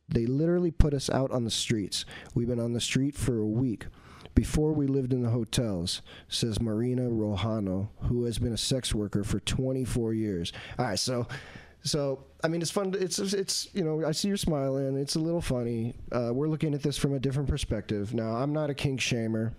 [0.09, 2.05] they literally put us out on the streets.
[2.35, 3.87] We've been on the street for a week.
[4.35, 9.23] Before we lived in the hotels, says Marina Rojano, who has been a sex worker
[9.23, 10.53] for 24 years.
[10.81, 11.27] All right, so,
[11.85, 12.91] so I mean, it's fun.
[12.93, 14.97] to- It's it's you know, I see you're smiling.
[14.99, 15.95] It's a little funny.
[16.13, 18.13] Uh, we're looking at this from a different perspective.
[18.15, 19.53] Now, I'm not a kink shamer.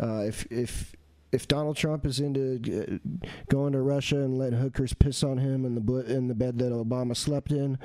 [0.00, 0.94] Uh, if if
[1.32, 3.00] if Donald Trump is into
[3.48, 6.72] going to Russia and letting hookers piss on him in the in the bed that
[6.72, 7.78] Obama slept in,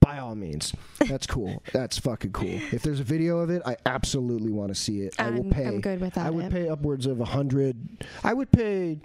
[0.00, 0.74] by all means,
[1.08, 1.62] that's cool.
[1.72, 2.48] that's fucking cool.
[2.72, 5.14] If there's a video of it, I absolutely want to see it.
[5.18, 5.66] I will I'm- pay.
[5.66, 6.34] I'm good with I that.
[6.34, 8.04] would pay upwards of a hundred.
[8.24, 9.00] I would pay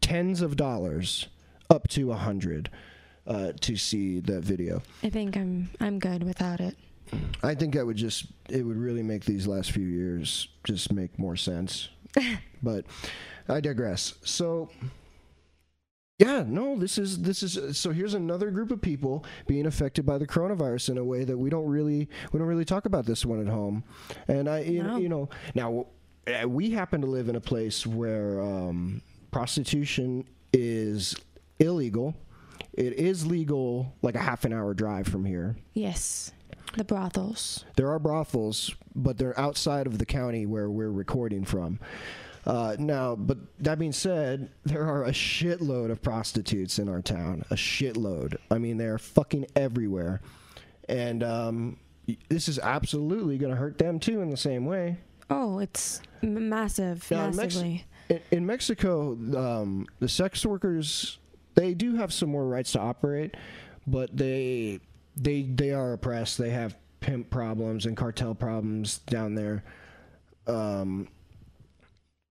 [0.00, 1.26] tens of dollars,
[1.68, 2.70] up to a hundred,
[3.26, 4.82] uh, to see that video.
[5.02, 6.76] I think I'm I'm good without it.
[7.42, 11.18] I think that would just it would really make these last few years just make
[11.18, 11.88] more sense.
[12.62, 12.84] but
[13.48, 14.14] I digress.
[14.24, 14.70] So
[16.18, 20.16] yeah, no, this is this is so here's another group of people being affected by
[20.16, 23.24] the coronavirus in a way that we don't really we don't really talk about this
[23.26, 23.84] one at home.
[24.26, 24.96] And I you, No.
[24.96, 25.86] you know, now
[26.26, 30.24] uh, we happen to live in a place where um, prostitution
[30.54, 31.14] is
[31.58, 32.14] illegal.
[32.72, 35.56] It is legal like a half an hour drive from here.
[35.74, 36.32] Yes.
[36.74, 37.64] The brothels.
[37.76, 41.78] There are brothels, but they're outside of the county where we're recording from.
[42.44, 47.42] Uh, now, but that being said, there are a shitload of prostitutes in our town.
[47.50, 48.36] A shitload.
[48.50, 50.20] I mean, they're fucking everywhere.
[50.88, 51.78] And um,
[52.28, 54.98] this is absolutely going to hurt them too in the same way.
[55.28, 57.84] Oh, it's m- massive, Now, in Mex- massively.
[58.10, 61.18] in, in Mexico, um, the sex workers
[61.56, 63.34] they do have some more rights to operate,
[63.86, 64.78] but they
[65.16, 66.38] they they are oppressed.
[66.38, 69.64] They have pimp problems and cartel problems down there.
[70.46, 71.08] Um,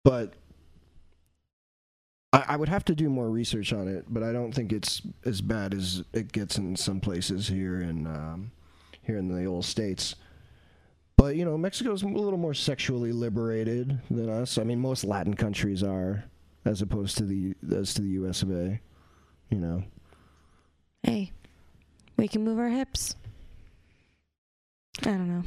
[0.04, 0.34] but
[2.32, 4.06] I, I would have to do more research on it.
[4.08, 8.06] But I don't think it's as bad as it gets in some places here in
[8.06, 8.50] um,
[9.02, 10.16] here in the old states.
[11.16, 14.56] But you know, Mexico's a little more sexually liberated than us.
[14.56, 16.24] I mean, most Latin countries are,
[16.64, 18.42] as opposed to the as to the U.S.
[18.42, 18.80] of A.
[19.50, 19.82] You know,
[21.02, 21.32] Hey,
[22.20, 23.16] we can move our hips.
[25.00, 25.42] I don't know.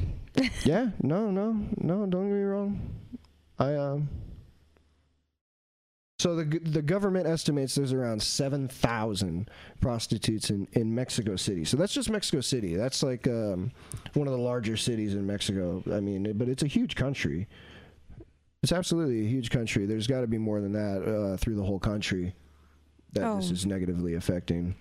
[0.64, 2.06] yeah, no, no, no.
[2.06, 2.80] Don't get me wrong.
[3.58, 4.08] I um.
[6.18, 11.64] So the the government estimates there's around seven thousand prostitutes in, in Mexico City.
[11.64, 12.74] So that's just Mexico City.
[12.76, 13.70] That's like um,
[14.14, 15.82] one of the larger cities in Mexico.
[15.92, 17.46] I mean, but it's a huge country.
[18.62, 19.84] It's absolutely a huge country.
[19.86, 22.34] There's got to be more than that uh, through the whole country
[23.12, 23.52] that this Oh.
[23.52, 24.74] is negatively affecting.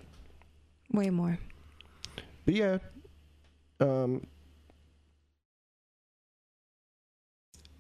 [0.94, 1.38] Way more.
[2.46, 2.78] But yeah,
[3.80, 4.28] um,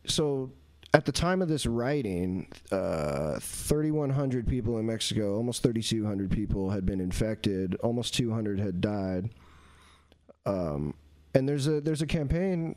[0.06, 0.52] so
[0.94, 6.86] at the time of this writing, uh, 3,100 people in Mexico, almost 3,200 people had
[6.86, 9.30] been infected, almost 200 had died.
[10.46, 10.94] Um,
[11.34, 12.76] and there's a there's a campaign.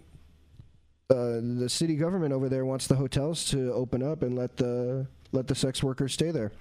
[1.11, 5.07] Uh, the city government over there wants the hotels to open up and let the
[5.33, 6.53] let the sex workers stay there.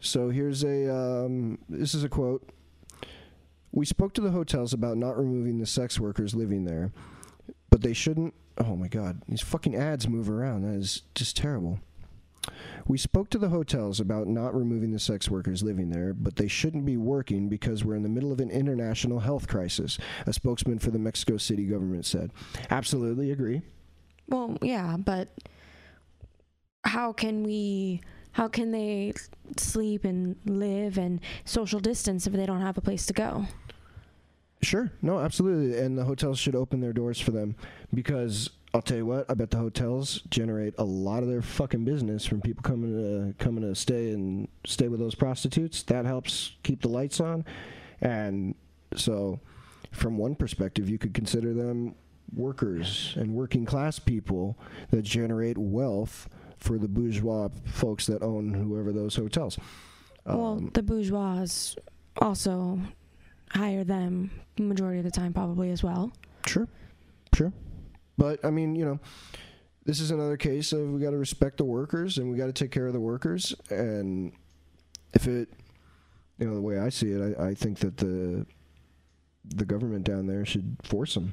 [0.00, 2.48] So here's a um, this is a quote.
[3.72, 6.92] We spoke to the hotels about not removing the sex workers living there.
[7.70, 8.34] but they shouldn't.
[8.56, 10.62] Oh my god, these fucking ads move around.
[10.62, 11.80] That is just terrible.
[12.86, 16.48] We spoke to the hotels about not removing the sex workers living there, but they
[16.48, 20.78] shouldn't be working because we're in the middle of an international health crisis, a spokesman
[20.78, 22.32] for the Mexico City government said.
[22.70, 23.60] Absolutely agree.
[24.28, 25.28] Well, yeah, but
[26.84, 28.00] how can we?
[28.38, 29.14] How can they
[29.56, 33.46] sleep and live and social distance if they don't have a place to go?
[34.62, 34.92] Sure.
[35.02, 35.76] No, absolutely.
[35.76, 37.56] And the hotels should open their doors for them
[37.92, 41.84] because I'll tell you what, I bet the hotels generate a lot of their fucking
[41.84, 45.82] business from people coming to coming to stay and stay with those prostitutes.
[45.82, 47.44] That helps keep the lights on.
[48.00, 48.54] And
[48.94, 49.40] so
[49.90, 51.96] from one perspective, you could consider them
[52.32, 54.56] workers and working class people
[54.90, 59.58] that generate wealth for the bourgeois folks that own whoever those hotels.
[60.24, 61.46] well, um, the bourgeois
[62.18, 62.78] also
[63.50, 66.12] hire them majority of the time, probably as well.
[66.46, 66.68] Sure,
[67.34, 67.52] sure.
[68.16, 69.00] But I mean, you know,
[69.84, 72.52] this is another case of we got to respect the workers and we got to
[72.52, 73.54] take care of the workers.
[73.70, 74.32] And
[75.14, 75.48] if it,
[76.38, 78.46] you know, the way I see it, I, I think that the
[79.44, 81.32] the government down there should force them,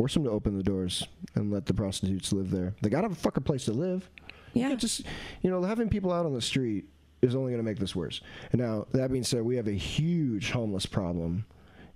[0.00, 2.72] force them to open the doors and let the prostitutes live there.
[2.80, 4.08] They got to have a fucking place to live.
[4.54, 4.74] Yeah.
[4.74, 5.02] just
[5.42, 6.86] you know, having people out on the street
[7.20, 8.22] is only going to make this worse.
[8.52, 11.44] And now that being said, we have a huge homeless problem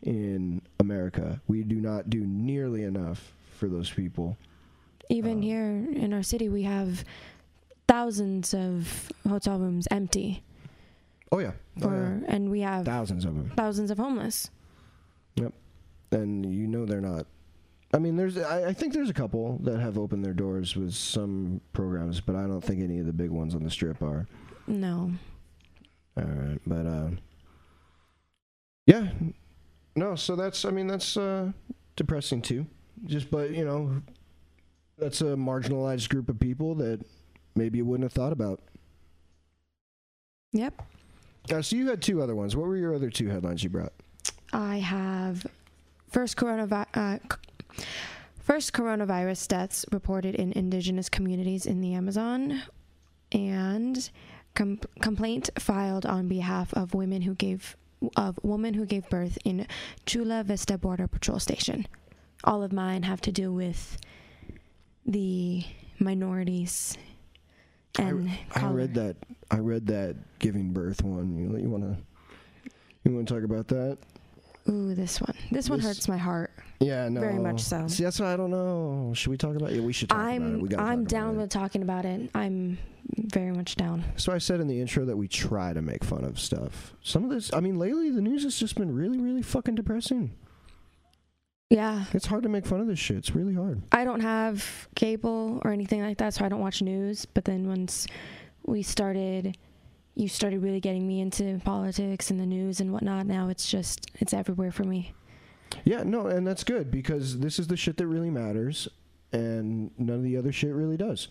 [0.02, 1.40] in America.
[1.48, 4.36] We do not do nearly enough for those people.
[5.08, 7.06] Even um, here in our city, we have
[7.88, 10.42] thousands of hotel rooms empty,
[11.32, 12.34] Oh yeah, oh, or yeah.
[12.34, 13.50] and we have thousands of them.
[13.56, 14.50] thousands of homeless.
[15.36, 15.54] Yep,
[16.12, 17.26] and you know they're not.
[17.94, 18.36] I mean, there's.
[18.36, 22.34] I, I think there's a couple that have opened their doors with some programs, but
[22.34, 24.26] I don't think any of the big ones on the strip are.
[24.66, 25.12] No.
[26.16, 27.08] All right, but uh,
[28.86, 29.10] yeah,
[29.94, 30.16] no.
[30.16, 30.64] So that's.
[30.64, 31.52] I mean, that's uh,
[31.94, 32.66] depressing too.
[33.06, 34.02] Just, but you know,
[34.98, 37.00] that's a marginalized group of people that
[37.54, 38.60] maybe you wouldn't have thought about.
[40.52, 40.82] Yep.
[41.52, 42.56] Uh, so you had two other ones.
[42.56, 43.92] What were your other two headlines you brought?
[44.52, 45.46] I have
[46.10, 46.86] first coronavirus.
[46.94, 47.18] Uh,
[48.38, 52.62] first coronavirus deaths reported in indigenous communities in the Amazon,
[53.32, 54.10] and
[54.54, 57.76] com- complaint filed on behalf of women who gave
[58.16, 59.66] of woman who gave birth in
[60.04, 61.86] Chula Vista Border Patrol Station.
[62.44, 63.96] All of mine have to do with
[65.06, 65.64] the
[65.98, 66.98] minorities
[67.98, 68.74] and I color.
[68.74, 69.16] read that.
[69.50, 71.36] I read that giving birth one.
[71.38, 71.96] You, you want to?
[73.04, 73.98] You want to talk about that?
[74.68, 75.34] Ooh, this one.
[75.50, 76.50] This, one This- hurts my heart.
[76.80, 77.20] Yeah, no.
[77.20, 77.86] Very much so.
[77.86, 79.12] See, that's why I don't know.
[79.14, 79.70] Should we talk about?
[79.70, 79.76] it?
[79.76, 80.34] Yeah, we should talk about it.
[80.36, 81.38] I'm We gotta I'm talk about down it.
[81.38, 82.30] with talking about it.
[82.34, 82.78] I'm
[83.16, 84.02] very much down.
[84.16, 86.94] So I said in the intro that we try to make fun of stuff.
[87.02, 90.32] Some of this, I mean, lately the news has just been really, really fucking depressing.
[91.70, 92.04] Yeah.
[92.12, 93.16] It's hard to make fun of this shit.
[93.18, 93.82] It's really hard.
[93.92, 97.24] I don't have cable or anything like that, so I don't watch news.
[97.26, 98.06] But then once
[98.66, 99.56] we started,
[100.14, 103.26] you started really getting me into politics and the news and whatnot.
[103.26, 105.12] Now it's just it's everywhere for me.
[105.84, 108.86] Yeah, no, and that's good because this is the shit that really matters,
[109.32, 111.28] and none of the other shit really does.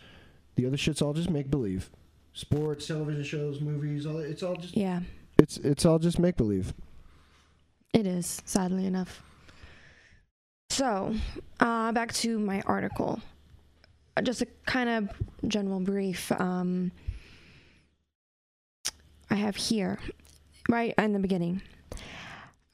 [0.55, 1.89] The other shit's all just make believe.
[2.33, 4.99] Sports, television shows, movies, all it's all just Yeah,
[5.37, 6.73] it's it's all just make believe.
[7.93, 8.41] it is.
[8.45, 9.23] Sadly enough.
[10.69, 11.13] So,
[11.59, 13.21] uh, back to my article.
[14.23, 15.09] Just a kind of
[15.47, 16.31] general brief.
[16.33, 16.91] Um,
[19.33, 19.97] I have here,
[20.69, 21.63] right in the beginning.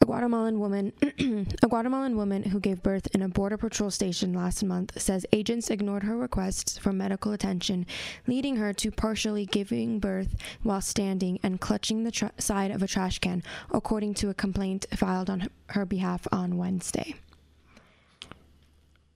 [0.01, 0.91] A Guatemalan woman,
[1.63, 5.69] a Guatemalan woman who gave birth in a border patrol station last month says agents
[5.69, 7.85] ignored her requests for medical attention,
[8.27, 12.87] leading her to partially giving birth while standing and clutching the tra- side of a
[12.87, 13.41] trash can,
[13.71, 17.15] according to a complaint filed on her behalf on Wednesday.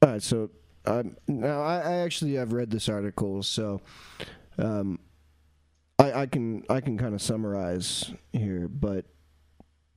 [0.02, 0.50] All right, so
[0.86, 3.82] um, now I, I actually have read this article, so
[4.58, 4.98] um,
[6.00, 9.06] I, I can I can kind of summarize here, but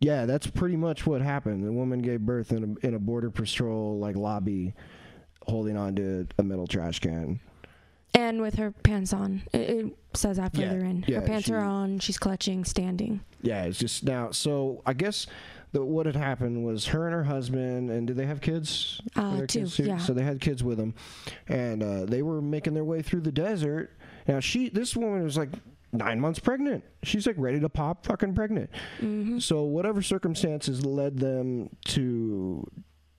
[0.01, 1.65] yeah, that's pretty much what happened.
[1.65, 4.75] The woman gave birth in a in a border patrol like lobby,
[5.47, 7.41] holding on to a metal trash can.
[8.15, 9.43] And with her pants on.
[9.53, 11.05] It, it says that Yeah, further in.
[11.07, 13.21] yeah, her pants she- are on, she's clutching, standing.
[13.43, 14.31] Yeah, it's just now.
[14.31, 15.27] So I guess
[15.73, 19.01] the, what had happened was her and her husband, and did they have kids?
[19.17, 19.99] Uh, two, kids yeah.
[19.99, 20.95] So they had kids with them,
[21.49, 23.93] and uh, they were making their way through the desert.
[24.27, 25.51] Now she, this woman was like
[25.97, 26.85] nine months pregnant.
[27.03, 28.71] She's like ready to pop, fucking pregnant.
[29.01, 29.39] Mm-hmm.
[29.39, 32.67] So whatever circumstances led them to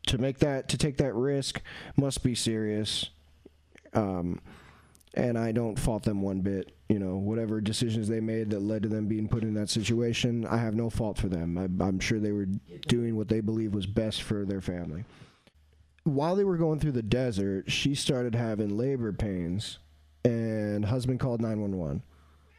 [0.08, 1.62] to make that to take that risk
[1.96, 3.10] must be serious.
[3.94, 4.40] Um,
[5.14, 6.72] and I don't fault them one bit.
[6.90, 10.46] You know, whatever decisions they made that led to them being put in that situation,
[10.46, 11.58] I have no fault for them.
[11.58, 12.48] I, I'm sure they were
[12.88, 15.04] doing what they believe was best for their family.
[16.08, 19.80] while they were going through the desert, she started having labor pains,
[20.24, 22.02] and husband called nine one one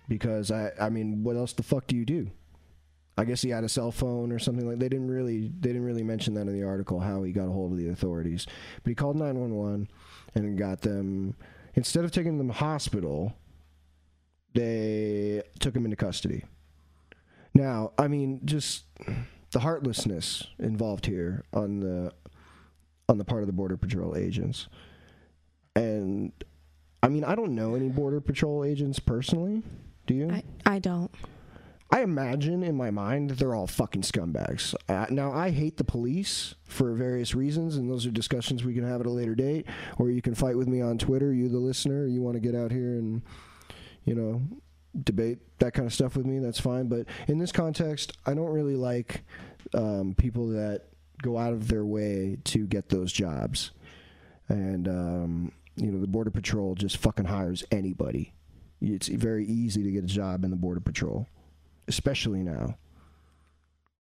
[0.09, 2.31] because I I mean, what else the fuck do you do?
[3.19, 4.79] I guess he had a cell phone or something like.
[4.79, 7.53] They didn't really they didn't really mention that in the article how he got a
[7.53, 8.47] hold of the authorities,
[8.83, 9.89] but he called nine one one
[10.35, 11.35] and got them.
[11.75, 13.35] Instead of taking them to the hospital,
[14.55, 16.45] they took him into custody.
[17.55, 18.85] Now, I mean, just
[19.51, 22.13] the heartlessness involved here on the
[23.09, 24.69] on the part of the border patrol agents,
[25.75, 26.33] and
[27.03, 29.65] I mean, I don't know any border patrol agents personally.
[30.09, 30.31] Do you?
[30.31, 31.11] I, I don't.
[31.91, 34.75] I imagine in my mind that they're all fucking scumbags.
[34.89, 38.85] Uh, now, I hate the police for various reasons, and those are discussions we can
[38.85, 39.67] have at a later date,
[39.99, 41.33] or you can fight with me on Twitter.
[41.35, 43.21] You, the listener, you want to get out here and,
[44.05, 44.41] you know,
[45.05, 46.39] debate that kind of stuff with me.
[46.39, 46.89] That's fine.
[46.89, 49.25] But in this context, I don't really like
[49.75, 50.85] um, people that
[51.21, 53.73] go out of their way to get those jobs,
[54.49, 58.33] and um, you know, the border patrol just fucking hires anybody.
[58.81, 61.27] It's very easy to get a job in the border patrol
[61.89, 62.77] especially now.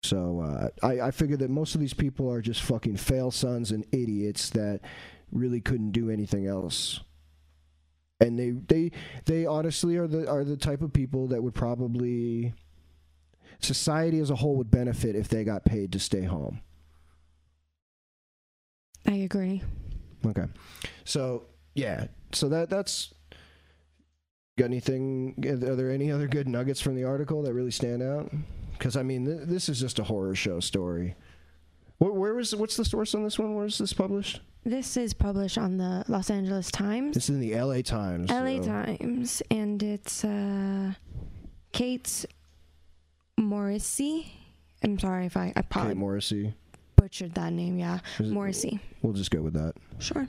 [0.04, 3.72] So uh, I, I figure that most of these people are just fucking fail sons
[3.72, 4.82] and idiots that
[5.32, 7.02] really couldn't do anything else.
[8.20, 8.92] And they they
[9.26, 12.54] they honestly are the are the type of people that would probably
[13.60, 16.62] society as a whole would benefit if they got paid to stay home.
[19.06, 19.62] I agree.
[20.26, 20.46] Okay.
[21.04, 21.46] So
[21.76, 22.08] yeah.
[22.32, 23.14] So that that's
[24.58, 25.36] got anything?
[25.46, 28.32] Are there any other good nuggets from the article that really stand out?
[28.74, 31.16] Because I mean, th- this is just a horror show story.
[31.98, 33.56] Where, where was what's the source on this one?
[33.56, 34.42] Where is this published?
[34.66, 37.18] This is published on the Los Angeles Times.
[37.18, 37.84] It's in the L.A.
[37.84, 38.30] Times.
[38.30, 40.94] LA so- Times, and it's uh,
[41.72, 42.26] Kate
[43.38, 44.32] Morrissey.
[44.84, 46.54] I'm sorry if I, I probably Kate Morrissey.
[46.96, 47.78] butchered that name.
[47.80, 48.80] Yeah, Morrissey.
[49.02, 49.74] We'll just go with that.
[50.00, 50.28] Sure.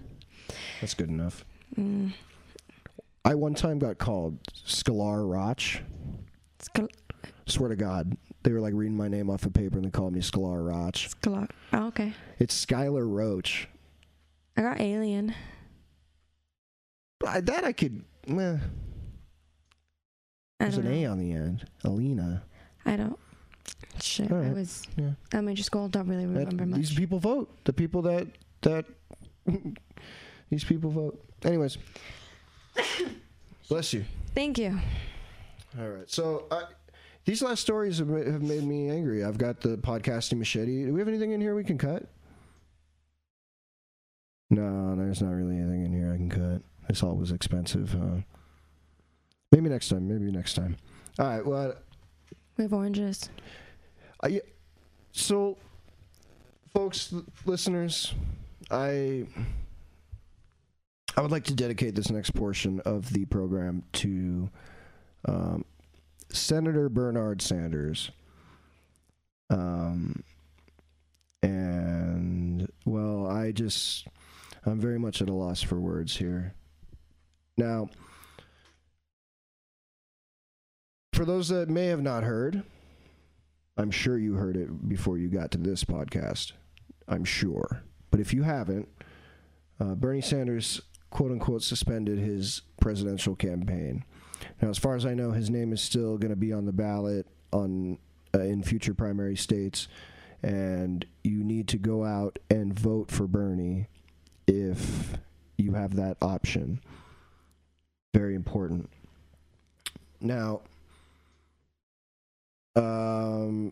[0.80, 1.44] That's good enough.
[1.78, 2.12] Mm.
[3.24, 5.82] I one time got called Scalar Roch.
[6.60, 6.88] Skal-
[7.46, 10.12] Swear to God, they were like reading my name off a paper and they called
[10.14, 10.94] me Scalar Roch.
[11.20, 11.48] Sklar.
[11.72, 12.12] Oh, okay.
[12.38, 13.68] It's Skylar Roach.
[14.56, 15.34] I got Alien.
[17.26, 18.04] I, that I could.
[18.26, 18.58] Meh.
[20.60, 20.90] There's an know.
[20.90, 21.66] A on the end.
[21.84, 22.42] Alina.
[22.86, 23.18] I don't.
[24.00, 24.30] Shit.
[24.30, 24.54] I Alright.
[24.54, 25.10] was Yeah.
[25.32, 25.88] elementary school.
[25.88, 26.78] Don't really That- remember much.
[26.80, 27.50] these people vote.
[27.64, 28.28] The people that
[28.62, 28.86] that
[30.50, 31.22] these people vote.
[31.44, 31.76] Anyways,
[33.68, 34.04] bless you.
[34.34, 34.78] Thank you.
[35.78, 36.10] All right.
[36.10, 36.64] So I,
[37.24, 39.24] these last stories have, ma- have made me angry.
[39.24, 40.84] I've got the podcasting machete.
[40.86, 42.06] Do we have anything in here we can cut?
[44.50, 46.62] No, there's not really anything in here I can cut.
[46.88, 47.94] This all was expensive.
[47.94, 48.20] Uh,
[49.52, 50.06] maybe next time.
[50.06, 50.76] Maybe next time.
[51.18, 51.44] All right.
[51.44, 51.74] Well,
[52.56, 53.30] We have oranges.
[54.22, 54.42] I,
[55.12, 55.56] so,
[56.72, 58.14] folks, l- listeners,
[58.70, 59.26] I
[61.16, 64.50] I would like to dedicate this next portion of the program to
[65.26, 65.64] um,
[66.30, 68.10] Senator Bernard Sanders.
[69.50, 70.24] Um,
[71.42, 74.08] and well, I just
[74.66, 76.54] I'm very much at a loss for words here.
[77.56, 77.90] Now,
[81.12, 82.64] for those that may have not heard,
[83.76, 86.52] I'm sure you heard it before you got to this podcast.
[87.06, 87.82] I'm sure.
[88.10, 88.88] But if you haven't,
[89.78, 90.80] uh, Bernie Sanders,
[91.14, 94.04] quote unquote, suspended his presidential campaign.
[94.60, 96.72] Now, as far as I know, his name is still going to be on the
[96.72, 97.98] ballot on
[98.34, 99.86] uh, in future primary states,
[100.42, 103.86] and you need to go out and vote for Bernie
[104.48, 105.16] if
[105.56, 106.80] you have that option.
[108.12, 108.90] Very important.
[110.20, 110.62] Now,
[112.74, 113.70] um,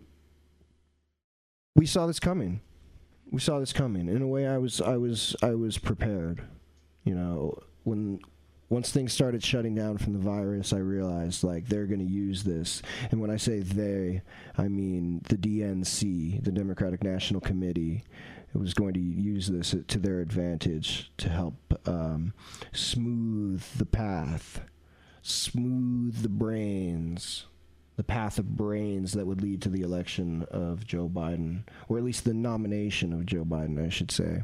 [1.75, 2.61] we saw this coming.
[3.33, 4.09] We saw this coming.
[4.09, 6.45] In a way, I was, I was, I was prepared.
[7.05, 8.21] You know, when
[8.69, 12.43] once things started shutting down from the virus, I realized like they're going to use
[12.43, 12.83] this.
[13.11, 14.23] And when I say they,
[14.57, 18.05] I mean the DNC, the Democratic National Committee,
[18.55, 21.55] was going to use this to their advantage to help
[21.87, 22.35] um,
[22.73, 24.61] smooth the path,
[25.23, 27.47] smooth the brains
[27.97, 32.05] the path of brains that would lead to the election of Joe Biden, or at
[32.05, 34.43] least the nomination of Joe Biden, I should say.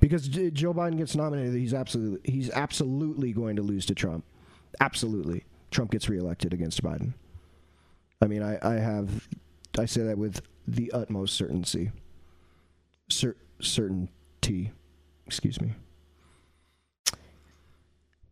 [0.00, 4.24] Because Joe Biden gets nominated, he's absolutely he's absolutely going to lose to Trump.
[4.80, 7.14] Absolutely, Trump gets reelected against Biden.
[8.20, 9.28] I mean, I, I have
[9.78, 11.90] I say that with the utmost certainty.
[13.08, 14.72] Cer- certainty,
[15.26, 15.74] excuse me.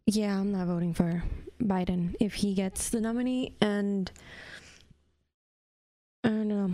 [0.07, 1.22] Yeah, I'm not voting for
[1.62, 4.11] Biden if he gets the nominee, and
[6.22, 6.70] I don't know.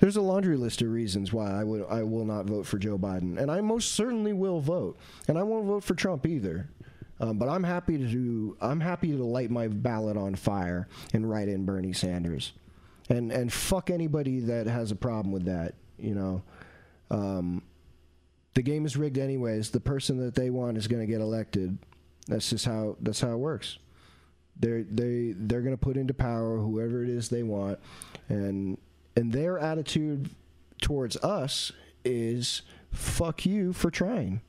[0.00, 2.98] There's a laundry list of reasons why I would I will not vote for Joe
[2.98, 6.68] Biden, and I most certainly will vote, and I won't vote for Trump either.
[7.18, 11.48] Um, but I'm happy to I'm happy to light my ballot on fire and write
[11.48, 12.52] in Bernie Sanders,
[13.08, 15.74] and and fuck anybody that has a problem with that.
[15.98, 16.42] You know,
[17.10, 17.62] um,
[18.54, 19.70] the game is rigged anyways.
[19.70, 21.78] The person that they want is going to get elected.
[22.26, 23.78] That's just how that's how it works.
[24.58, 27.78] They're they they're going to put into power whoever it is they want,
[28.28, 28.76] and
[29.16, 30.30] and their attitude
[30.80, 31.72] towards us
[32.04, 32.62] is
[32.92, 34.40] fuck you for trying.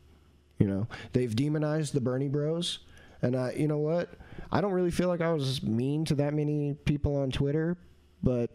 [0.60, 2.80] You know, they've demonized the Bernie Bros,
[3.22, 4.10] and I, you know what?
[4.52, 7.78] I don't really feel like I was mean to that many people on Twitter,
[8.24, 8.50] but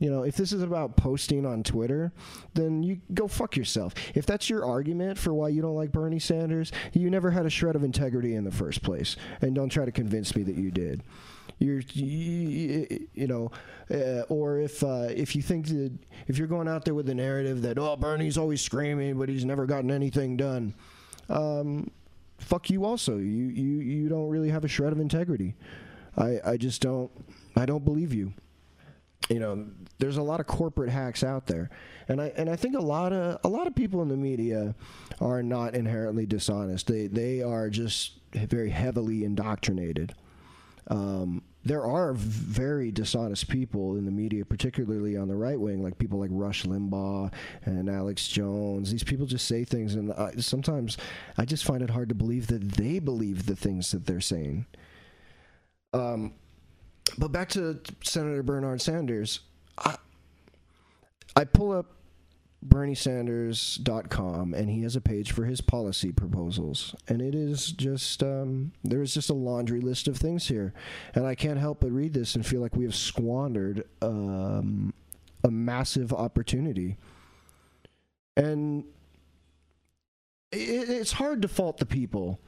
[0.00, 2.12] you know, if this is about posting on Twitter,
[2.54, 3.94] then you go fuck yourself.
[4.14, 7.50] If that's your argument for why you don't like Bernie Sanders, you never had a
[7.50, 10.72] shred of integrity in the first place, and don't try to convince me that you
[10.72, 11.02] did.
[11.58, 13.50] You're, you, know,
[13.90, 15.92] uh, or if uh, if you think that
[16.26, 19.44] if you're going out there with the narrative that oh Bernie's always screaming but he's
[19.44, 20.74] never gotten anything done,
[21.28, 21.90] um,
[22.38, 23.16] fuck you also.
[23.16, 25.54] You you you don't really have a shred of integrity.
[26.16, 27.10] I I just don't
[27.56, 28.32] I don't believe you
[29.28, 29.66] you know
[29.98, 31.70] there's a lot of corporate hacks out there
[32.08, 34.74] and i and i think a lot of a lot of people in the media
[35.20, 40.14] are not inherently dishonest they they are just very heavily indoctrinated
[40.88, 45.98] um, there are very dishonest people in the media, particularly on the right wing, like
[45.98, 47.32] people like Rush Limbaugh
[47.64, 48.92] and Alex Jones.
[48.92, 50.98] These people just say things, and I, sometimes
[51.38, 54.66] I just find it hard to believe that they believe the things that they're saying.
[55.94, 56.34] Um,
[57.16, 59.40] but back to Senator Bernard Sanders,
[59.78, 59.96] I,
[61.36, 61.92] I pull up
[62.68, 66.94] BernieSanders.com and he has a page for his policy proposals.
[67.08, 70.72] And it is just, um, there is just a laundry list of things here.
[71.14, 74.94] And I can't help but read this and feel like we have squandered um,
[75.42, 76.96] a massive opportunity.
[78.36, 78.84] And
[80.50, 82.40] it, it's hard to fault the people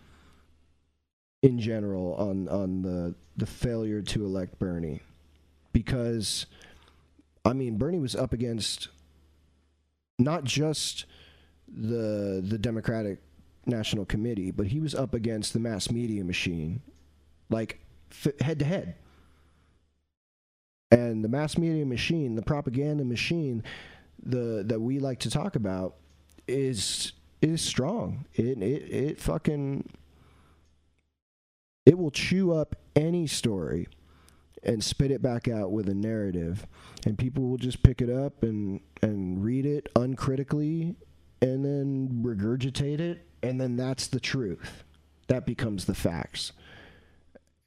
[1.42, 5.00] in general on on the the failure to elect Bernie
[5.72, 6.46] because
[7.44, 8.88] I mean Bernie was up against
[10.18, 11.06] not just
[11.68, 13.18] the the Democratic
[13.66, 16.80] National Committee but he was up against the mass media machine
[17.50, 17.80] like
[18.40, 18.94] head to head.
[20.90, 23.62] And the mass media machine the propaganda machine
[24.22, 25.96] the that we like to talk about
[26.48, 27.12] is
[27.42, 28.24] is strong.
[28.34, 29.88] It it, it fucking
[31.84, 33.88] it will chew up any story
[34.66, 36.66] and spit it back out with a narrative.
[37.06, 40.96] And people will just pick it up and and read it uncritically
[41.40, 43.26] and then regurgitate it.
[43.42, 44.84] And then that's the truth.
[45.28, 46.52] That becomes the facts.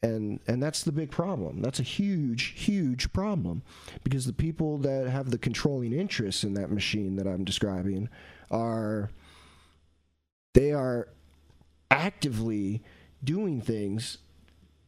[0.03, 1.61] And and that's the big problem.
[1.61, 3.63] That's a huge huge problem
[4.03, 8.09] because the people that have the controlling interests in that machine that I'm describing
[8.51, 9.09] are
[10.53, 11.07] they are
[11.91, 12.83] actively
[13.23, 14.19] doing things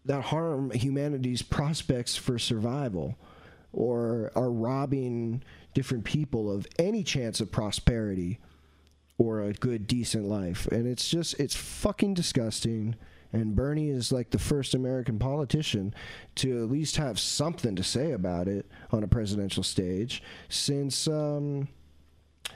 [0.06, 3.18] that harm humanity's prospects for survival
[3.74, 5.44] or are robbing
[5.74, 8.40] different people of any chance of prosperity
[9.18, 10.68] or a good decent life.
[10.68, 12.96] And it's just it's fucking disgusting.
[13.34, 15.94] And Bernie is like the first American politician
[16.36, 21.70] to at least have something to say about it on a presidential stage since um,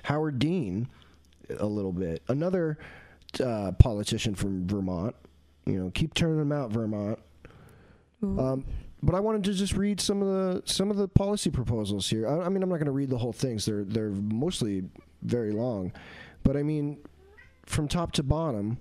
[0.04, 0.89] Howard Dean
[1.60, 2.24] a little bit.
[2.28, 2.78] Another
[3.41, 5.16] uh, politician from Vermont
[5.66, 7.20] you know, keep turning them out, Vermont.
[8.40, 8.66] Um,
[9.04, 12.28] but I wanted to just read some of the some of the policy proposals here.
[12.28, 14.84] I, I mean, I'm not going to read the whole things; they're they're mostly
[15.22, 15.92] very long.
[16.44, 16.98] But I mean,
[17.66, 18.78] from top to bottom,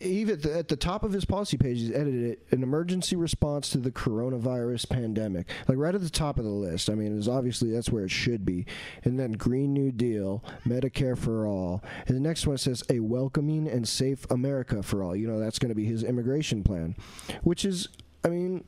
[0.00, 3.16] even at the, at the top of his policy page, he's edited it: an emergency
[3.16, 5.48] response to the coronavirus pandemic.
[5.66, 6.88] Like right at the top of the list.
[6.88, 8.66] I mean, it's obviously that's where it should be.
[9.04, 13.68] And then Green New Deal, Medicare for all, and the next one says a welcoming
[13.68, 15.14] and safe America for all.
[15.16, 16.94] You know, that's going to be his immigration plan,
[17.42, 17.88] which is,
[18.24, 18.64] I mean.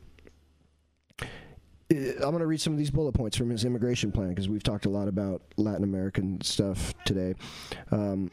[1.91, 4.49] eh, I'm going to read some of these bullet points from his immigration plan because
[4.49, 7.35] we've talked a lot about Latin American stuff today.
[7.91, 8.31] Um,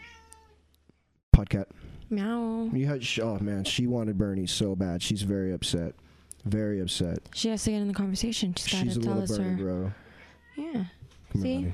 [1.35, 1.65] Podcat.
[2.09, 2.69] Meow.
[2.73, 5.01] You had, oh man, she wanted Bernie so bad.
[5.01, 5.93] She's very upset.
[6.45, 7.19] Very upset.
[7.33, 8.53] She has to get in the conversation.
[8.55, 9.55] She's got to tell us Bernie her.
[9.57, 9.91] bro.
[10.55, 10.83] Yeah.
[11.33, 11.73] Come See?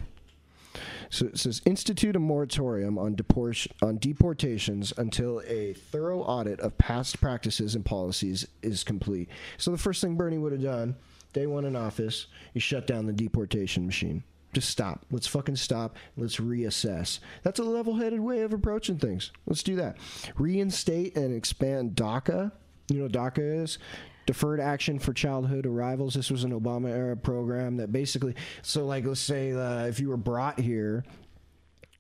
[1.12, 6.76] So it says institute a moratorium on, deport- on deportations until a thorough audit of
[6.80, 9.30] past practices and policies is complete.
[9.60, 10.96] So the first thing Bernie would have done,
[11.34, 12.26] day one in office,
[12.56, 14.24] is shut down the deportation machine.
[14.54, 15.06] Just stop.
[15.12, 15.98] Let's fucking stop.
[16.16, 17.20] Let's reassess.
[17.44, 19.32] That's a level-headed way of approaching things.
[19.46, 19.98] Let's do that.
[20.36, 22.52] Reinstate and expand DACA.
[22.90, 23.78] You know what DACA is?
[24.26, 26.14] deferred action for childhood arrivals.
[26.14, 30.10] This was an Obama era program that basically, so like let's say uh, if you
[30.10, 31.04] were brought here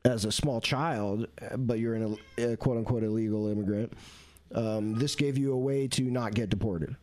[0.05, 1.95] as a small child, uh, but you're
[2.37, 3.93] a quote unquote illegal immigrant,
[4.53, 6.95] um, this gave you a way to not get deported.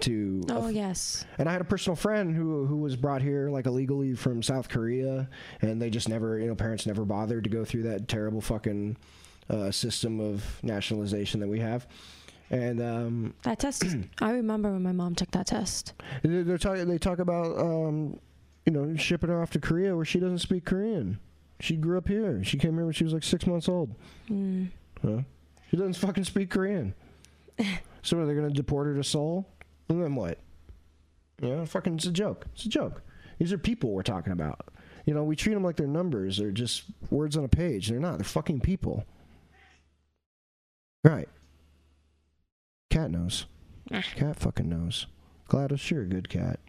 [0.00, 1.24] To Oh yes.
[1.38, 4.68] and I had a personal friend who who was brought here like illegally from South
[4.68, 5.28] Korea,
[5.60, 8.96] and they just never, you know, parents never bothered to go through that terrible fucking
[9.50, 11.86] uh, system of nationalization that we have.
[12.50, 13.84] And um, That test.
[13.84, 15.94] is- I remember when my mom took that test.
[16.22, 16.88] they- they're talking.
[16.88, 18.18] They talk about um,
[18.66, 21.18] you know shipping her off to Korea where she doesn't speak Korean.
[21.60, 22.42] She grew up here.
[22.44, 23.94] She came here when she was like six months old.
[24.30, 24.68] Mm.
[25.02, 25.22] Huh?
[25.70, 26.94] She doesn't fucking speak Korean.
[28.02, 29.44] so are they gonna deport her to Seoul?
[29.88, 30.38] And then what?
[31.40, 32.46] You know, fucking, it's a joke.
[32.54, 33.02] It's a joke.
[33.38, 34.68] These are people we're talking about.
[35.06, 36.36] You know, we treat them like they're numbers.
[36.36, 37.88] They're just words on a page.
[37.88, 38.18] They're not.
[38.18, 39.04] They're fucking people.
[41.04, 41.28] Right.
[42.90, 43.46] Cat knows.
[44.16, 45.06] Cat fucking knows.
[45.46, 46.60] Gladys, you're a good cat.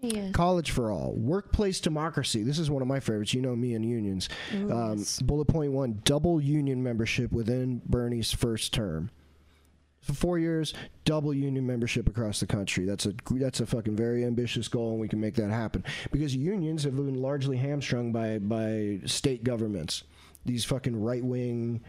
[0.00, 0.30] She.
[0.32, 2.42] College for all, workplace democracy.
[2.42, 3.32] This is one of my favorites.
[3.34, 4.28] You know me and unions.
[4.54, 5.20] Ooh, Um, yes.
[5.22, 9.10] bullet point one: double union membership within Bernie's first term.
[10.06, 10.72] For four years,
[11.04, 12.84] double union membership across the country.
[12.84, 15.82] That's a that's a fucking very ambitious goal, and we can make that happen
[16.12, 20.04] because unions have been largely hamstrung by by state governments.
[20.44, 21.82] These fucking right wing.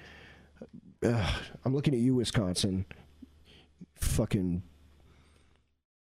[1.06, 1.32] Uh,
[1.64, 2.88] I'm looking at you, Wisconsin.
[3.94, 4.64] Fucking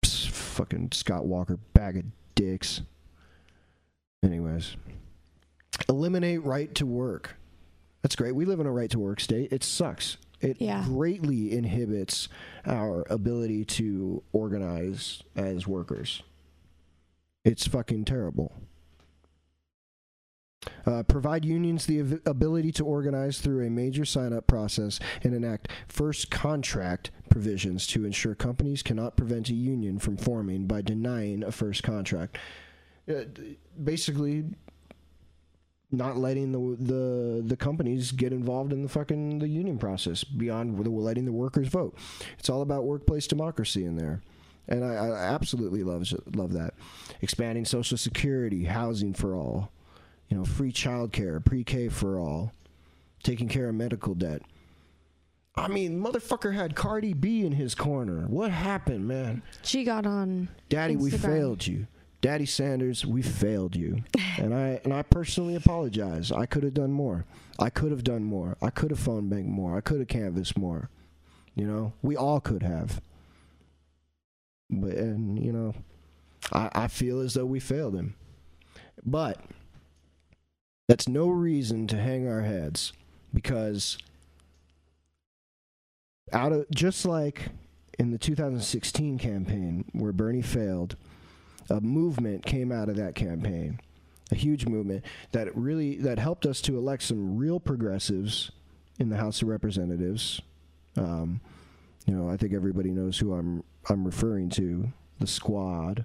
[0.04, 2.82] fucking Scott Walker bag of dicks.
[4.24, 4.76] Anyways,
[5.88, 7.36] eliminate right to work.
[8.02, 8.34] That's great.
[8.34, 9.52] We live in a right to work state.
[9.52, 10.16] It sucks.
[10.40, 10.84] It Yeah.
[10.86, 12.28] greatly inhibits
[12.64, 16.22] our ability to organize as workers.
[17.44, 18.52] It's fucking terrible.
[20.84, 25.68] Uh, provide unions the ability to organize through a major sign up process and enact
[25.88, 31.52] first contract provisions to ensure companies cannot prevent a union from forming by denying a
[31.52, 32.36] first contract.
[33.08, 33.24] Uh,
[33.82, 34.44] basically,
[35.92, 40.78] not letting the, the the companies get involved in the fucking the union process beyond
[40.84, 41.96] the, letting the workers vote.
[42.38, 44.22] It's all about workplace democracy in there.
[44.68, 46.74] And I, I absolutely love love that.
[47.22, 49.72] Expanding Social Security, housing for all,
[50.28, 52.52] you know, free childcare, pre-K for all,
[53.22, 54.42] taking care of medical debt.
[55.56, 58.26] I mean, motherfucker had Cardi B in his corner.
[58.28, 59.42] What happened, man?
[59.62, 60.48] She got on.
[60.68, 61.86] Daddy, we failed you.
[62.20, 64.02] Daddy Sanders, we failed you.
[64.38, 66.30] and I and I personally apologize.
[66.30, 67.24] I could have done more.
[67.58, 68.56] I could have done more.
[68.60, 69.76] I could have phone banked more.
[69.76, 70.90] I could have canvassed more.
[71.54, 73.00] You know, we all could have.
[74.68, 75.74] But and you know,
[76.52, 78.14] I, I feel as though we failed him.
[79.04, 79.38] But
[80.88, 82.92] that's no reason to hang our heads
[83.32, 83.96] because
[86.32, 87.48] out of just like
[87.98, 90.96] in the 2016 campaign where Bernie failed,
[91.70, 93.80] a movement came out of that campaign,
[94.30, 98.50] a huge movement that really that helped us to elect some real progressives
[98.98, 100.42] in the House of Representatives.
[100.96, 101.40] Um,
[102.06, 106.04] you know, I think everybody knows who I'm I'm referring to, the Squad,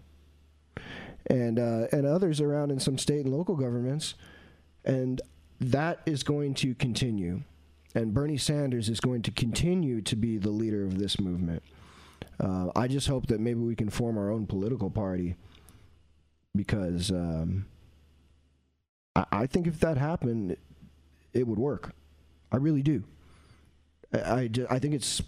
[1.27, 4.13] and uh, and others around in some state and local governments,
[4.85, 5.21] and
[5.59, 7.41] that is going to continue.
[7.95, 11.63] And Bernie Sanders is going to continue to be the leader of this movement.
[12.39, 15.35] Uh, I just hope that maybe we can form our own political party
[16.55, 17.65] because um,
[19.15, 20.57] I, I think if that happened,
[21.33, 21.93] it would work.
[22.51, 23.03] I really do.
[24.13, 25.21] I, I, I think it's,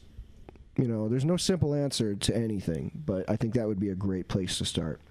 [0.78, 3.96] you know, there's no simple answer to anything, but I think that would be a
[3.96, 5.02] great place to start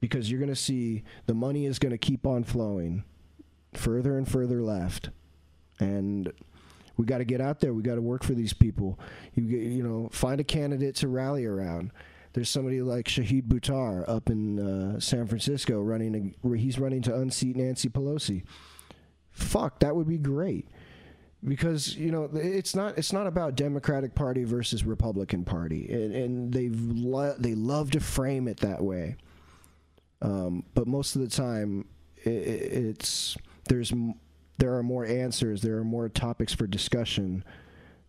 [0.00, 3.04] because you're going to see the money is going to keep on flowing
[3.74, 5.10] further and further left.
[5.78, 6.32] And
[6.96, 7.72] we got to get out there.
[7.72, 8.98] We got to work for these people.
[9.34, 11.92] You you know, find a candidate to rally around.
[12.32, 16.34] There's somebody like Shahid Buttar up in uh, San Francisco running.
[16.44, 18.44] A, he's running to unseat Nancy Pelosi.
[19.30, 20.68] Fuck, that would be great.
[21.42, 26.52] Because you know it's not it's not about Democratic Party versus Republican Party, and, and
[26.52, 29.16] they've lo- they love to frame it that way.
[30.20, 31.86] Um, but most of the time,
[32.26, 33.90] i i it's there's
[34.58, 37.42] there are more answers, there are more topics for discussion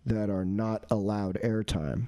[0.05, 2.07] that are not allowed airtime.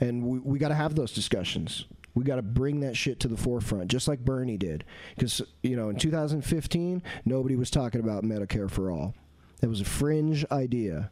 [0.00, 1.86] And we, we got to have those discussions.
[2.14, 4.84] We got to bring that shit to the forefront, just like Bernie did.
[5.14, 9.14] Because, you know, in 2015, nobody was talking about Medicare for all.
[9.62, 11.10] It was a fringe idea.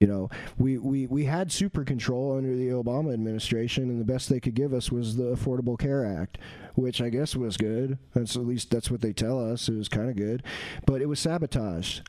[0.00, 4.28] You know, we, we, we had super control under the Obama administration, and the best
[4.28, 6.38] they could give us was the Affordable Care Act,
[6.74, 7.98] which I guess was good.
[8.12, 9.68] That's at least that's what they tell us.
[9.68, 10.42] It was kind of good,
[10.86, 12.08] but it was sabotaged.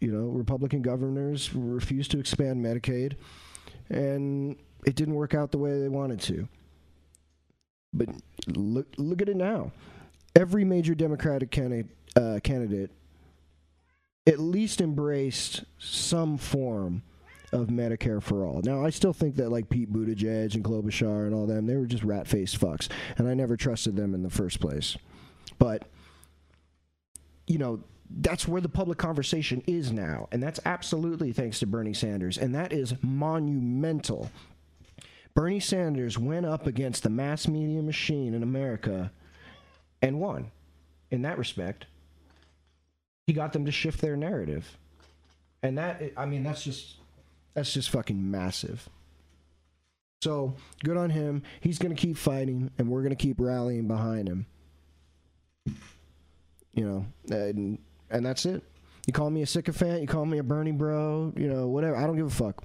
[0.00, 3.14] You know, Republican governors refused to expand Medicaid,
[3.90, 6.48] and it didn't work out the way they wanted to.
[7.92, 8.08] But
[8.46, 9.72] look, look at it now.
[10.36, 11.86] Every major Democratic candidate,
[12.16, 12.90] uh, candidate
[14.26, 17.02] at least embraced some form
[17.52, 18.60] of Medicare for all.
[18.62, 21.86] Now, I still think that like Pete Buttigieg and Klobuchar and all them, they were
[21.86, 24.96] just rat-faced fucks, and I never trusted them in the first place.
[25.58, 25.88] But
[27.48, 27.82] you know,
[28.18, 32.54] that's where the public conversation is now, and that's absolutely thanks to Bernie Sanders, and
[32.54, 34.30] that is monumental.
[35.34, 39.12] Bernie Sanders went up against the mass media machine in America
[40.02, 40.50] and won.
[41.10, 41.86] In that respect,
[43.26, 44.76] he got them to shift their narrative.
[45.62, 46.96] And that I mean that's just
[47.54, 48.88] that's just fucking massive.
[50.22, 50.54] So,
[50.84, 51.42] good on him.
[51.60, 54.46] He's going to keep fighting and we're going to keep rallying behind him.
[56.74, 57.78] You know, and
[58.10, 58.62] and that's it.
[59.06, 61.96] You call me a sycophant, you call me a Bernie bro, you know, whatever.
[61.96, 62.62] I don't give a fuck.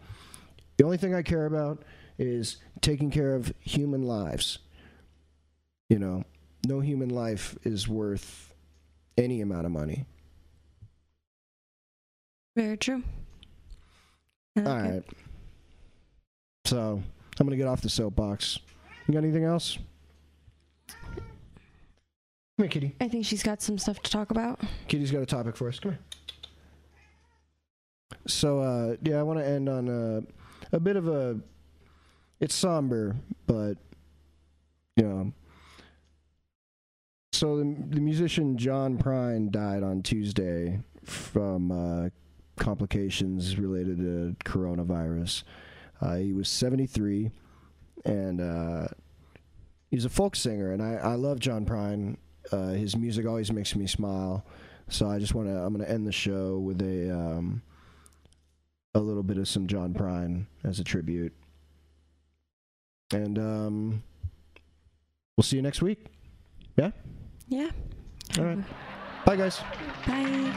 [0.77, 1.83] The only thing I care about
[2.17, 4.59] is taking care of human lives.
[5.89, 6.23] You know,
[6.65, 8.53] no human life is worth
[9.17, 10.05] any amount of money.
[12.55, 13.03] Very true.
[14.57, 15.03] I All right.
[16.65, 17.01] So
[17.39, 18.59] I'm gonna get off the soapbox.
[19.07, 19.77] You got anything else?
[22.57, 22.95] Come here, Kitty.
[23.01, 24.61] I think she's got some stuff to talk about.
[24.87, 25.77] Kitty's got a topic for us.
[25.79, 25.99] Come here.
[28.27, 31.37] So uh, yeah, I want to end on a, a bit of a.
[32.39, 33.77] It's somber, but
[34.95, 35.33] you know.
[37.33, 42.09] So the, the musician John Prine died on Tuesday from uh,
[42.57, 45.43] complications related to coronavirus.
[45.99, 47.31] Uh, he was 73,
[48.05, 48.87] and uh,
[49.91, 52.15] he's a folk singer, and I, I love John Prine.
[52.51, 54.45] Uh, his music always makes me smile.
[54.89, 55.55] So I just want to.
[55.55, 57.61] I'm going to end the show with a um,
[58.93, 61.33] a little bit of some John Prine as a tribute,
[63.11, 64.03] and um,
[65.35, 66.05] we'll see you next week.
[66.77, 66.91] Yeah.
[67.47, 67.71] Yeah.
[68.37, 68.59] All right.
[69.25, 69.59] Bye, guys.
[70.05, 70.51] Bye.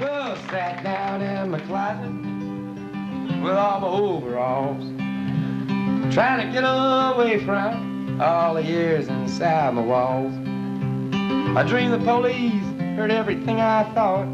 [0.00, 2.12] Well, sat down in my closet
[3.42, 4.84] with all my overalls,
[6.14, 10.32] trying to get away from all the years inside my walls.
[11.54, 12.64] I dreamed the police
[12.96, 14.24] heard everything I thought.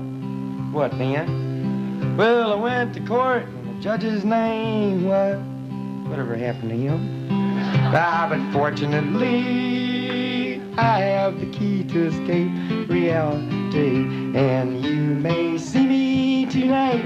[0.70, 2.14] What then?
[2.16, 5.36] Well, I went to court, and the judge's name was
[6.08, 7.26] whatever happened to him.
[7.92, 12.52] Ah, but fortunately, I have the key to escape
[12.88, 14.04] reality,
[14.36, 17.04] and you may see me tonight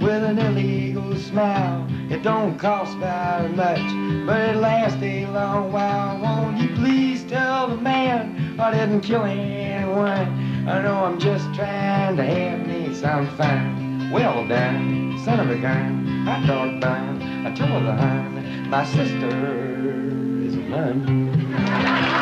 [0.00, 1.84] with an illegal smile.
[2.10, 3.82] It don't cost very much,
[4.24, 6.16] but it lasts a long while.
[6.20, 10.66] Won't you please tell the man I didn't kill anyone?
[10.66, 14.10] I know I'm just trying to have me some fun.
[14.10, 17.22] Well done, son of a gun, hot dog bun.
[17.46, 19.28] I told the hun, my sister
[20.42, 22.17] is a nun.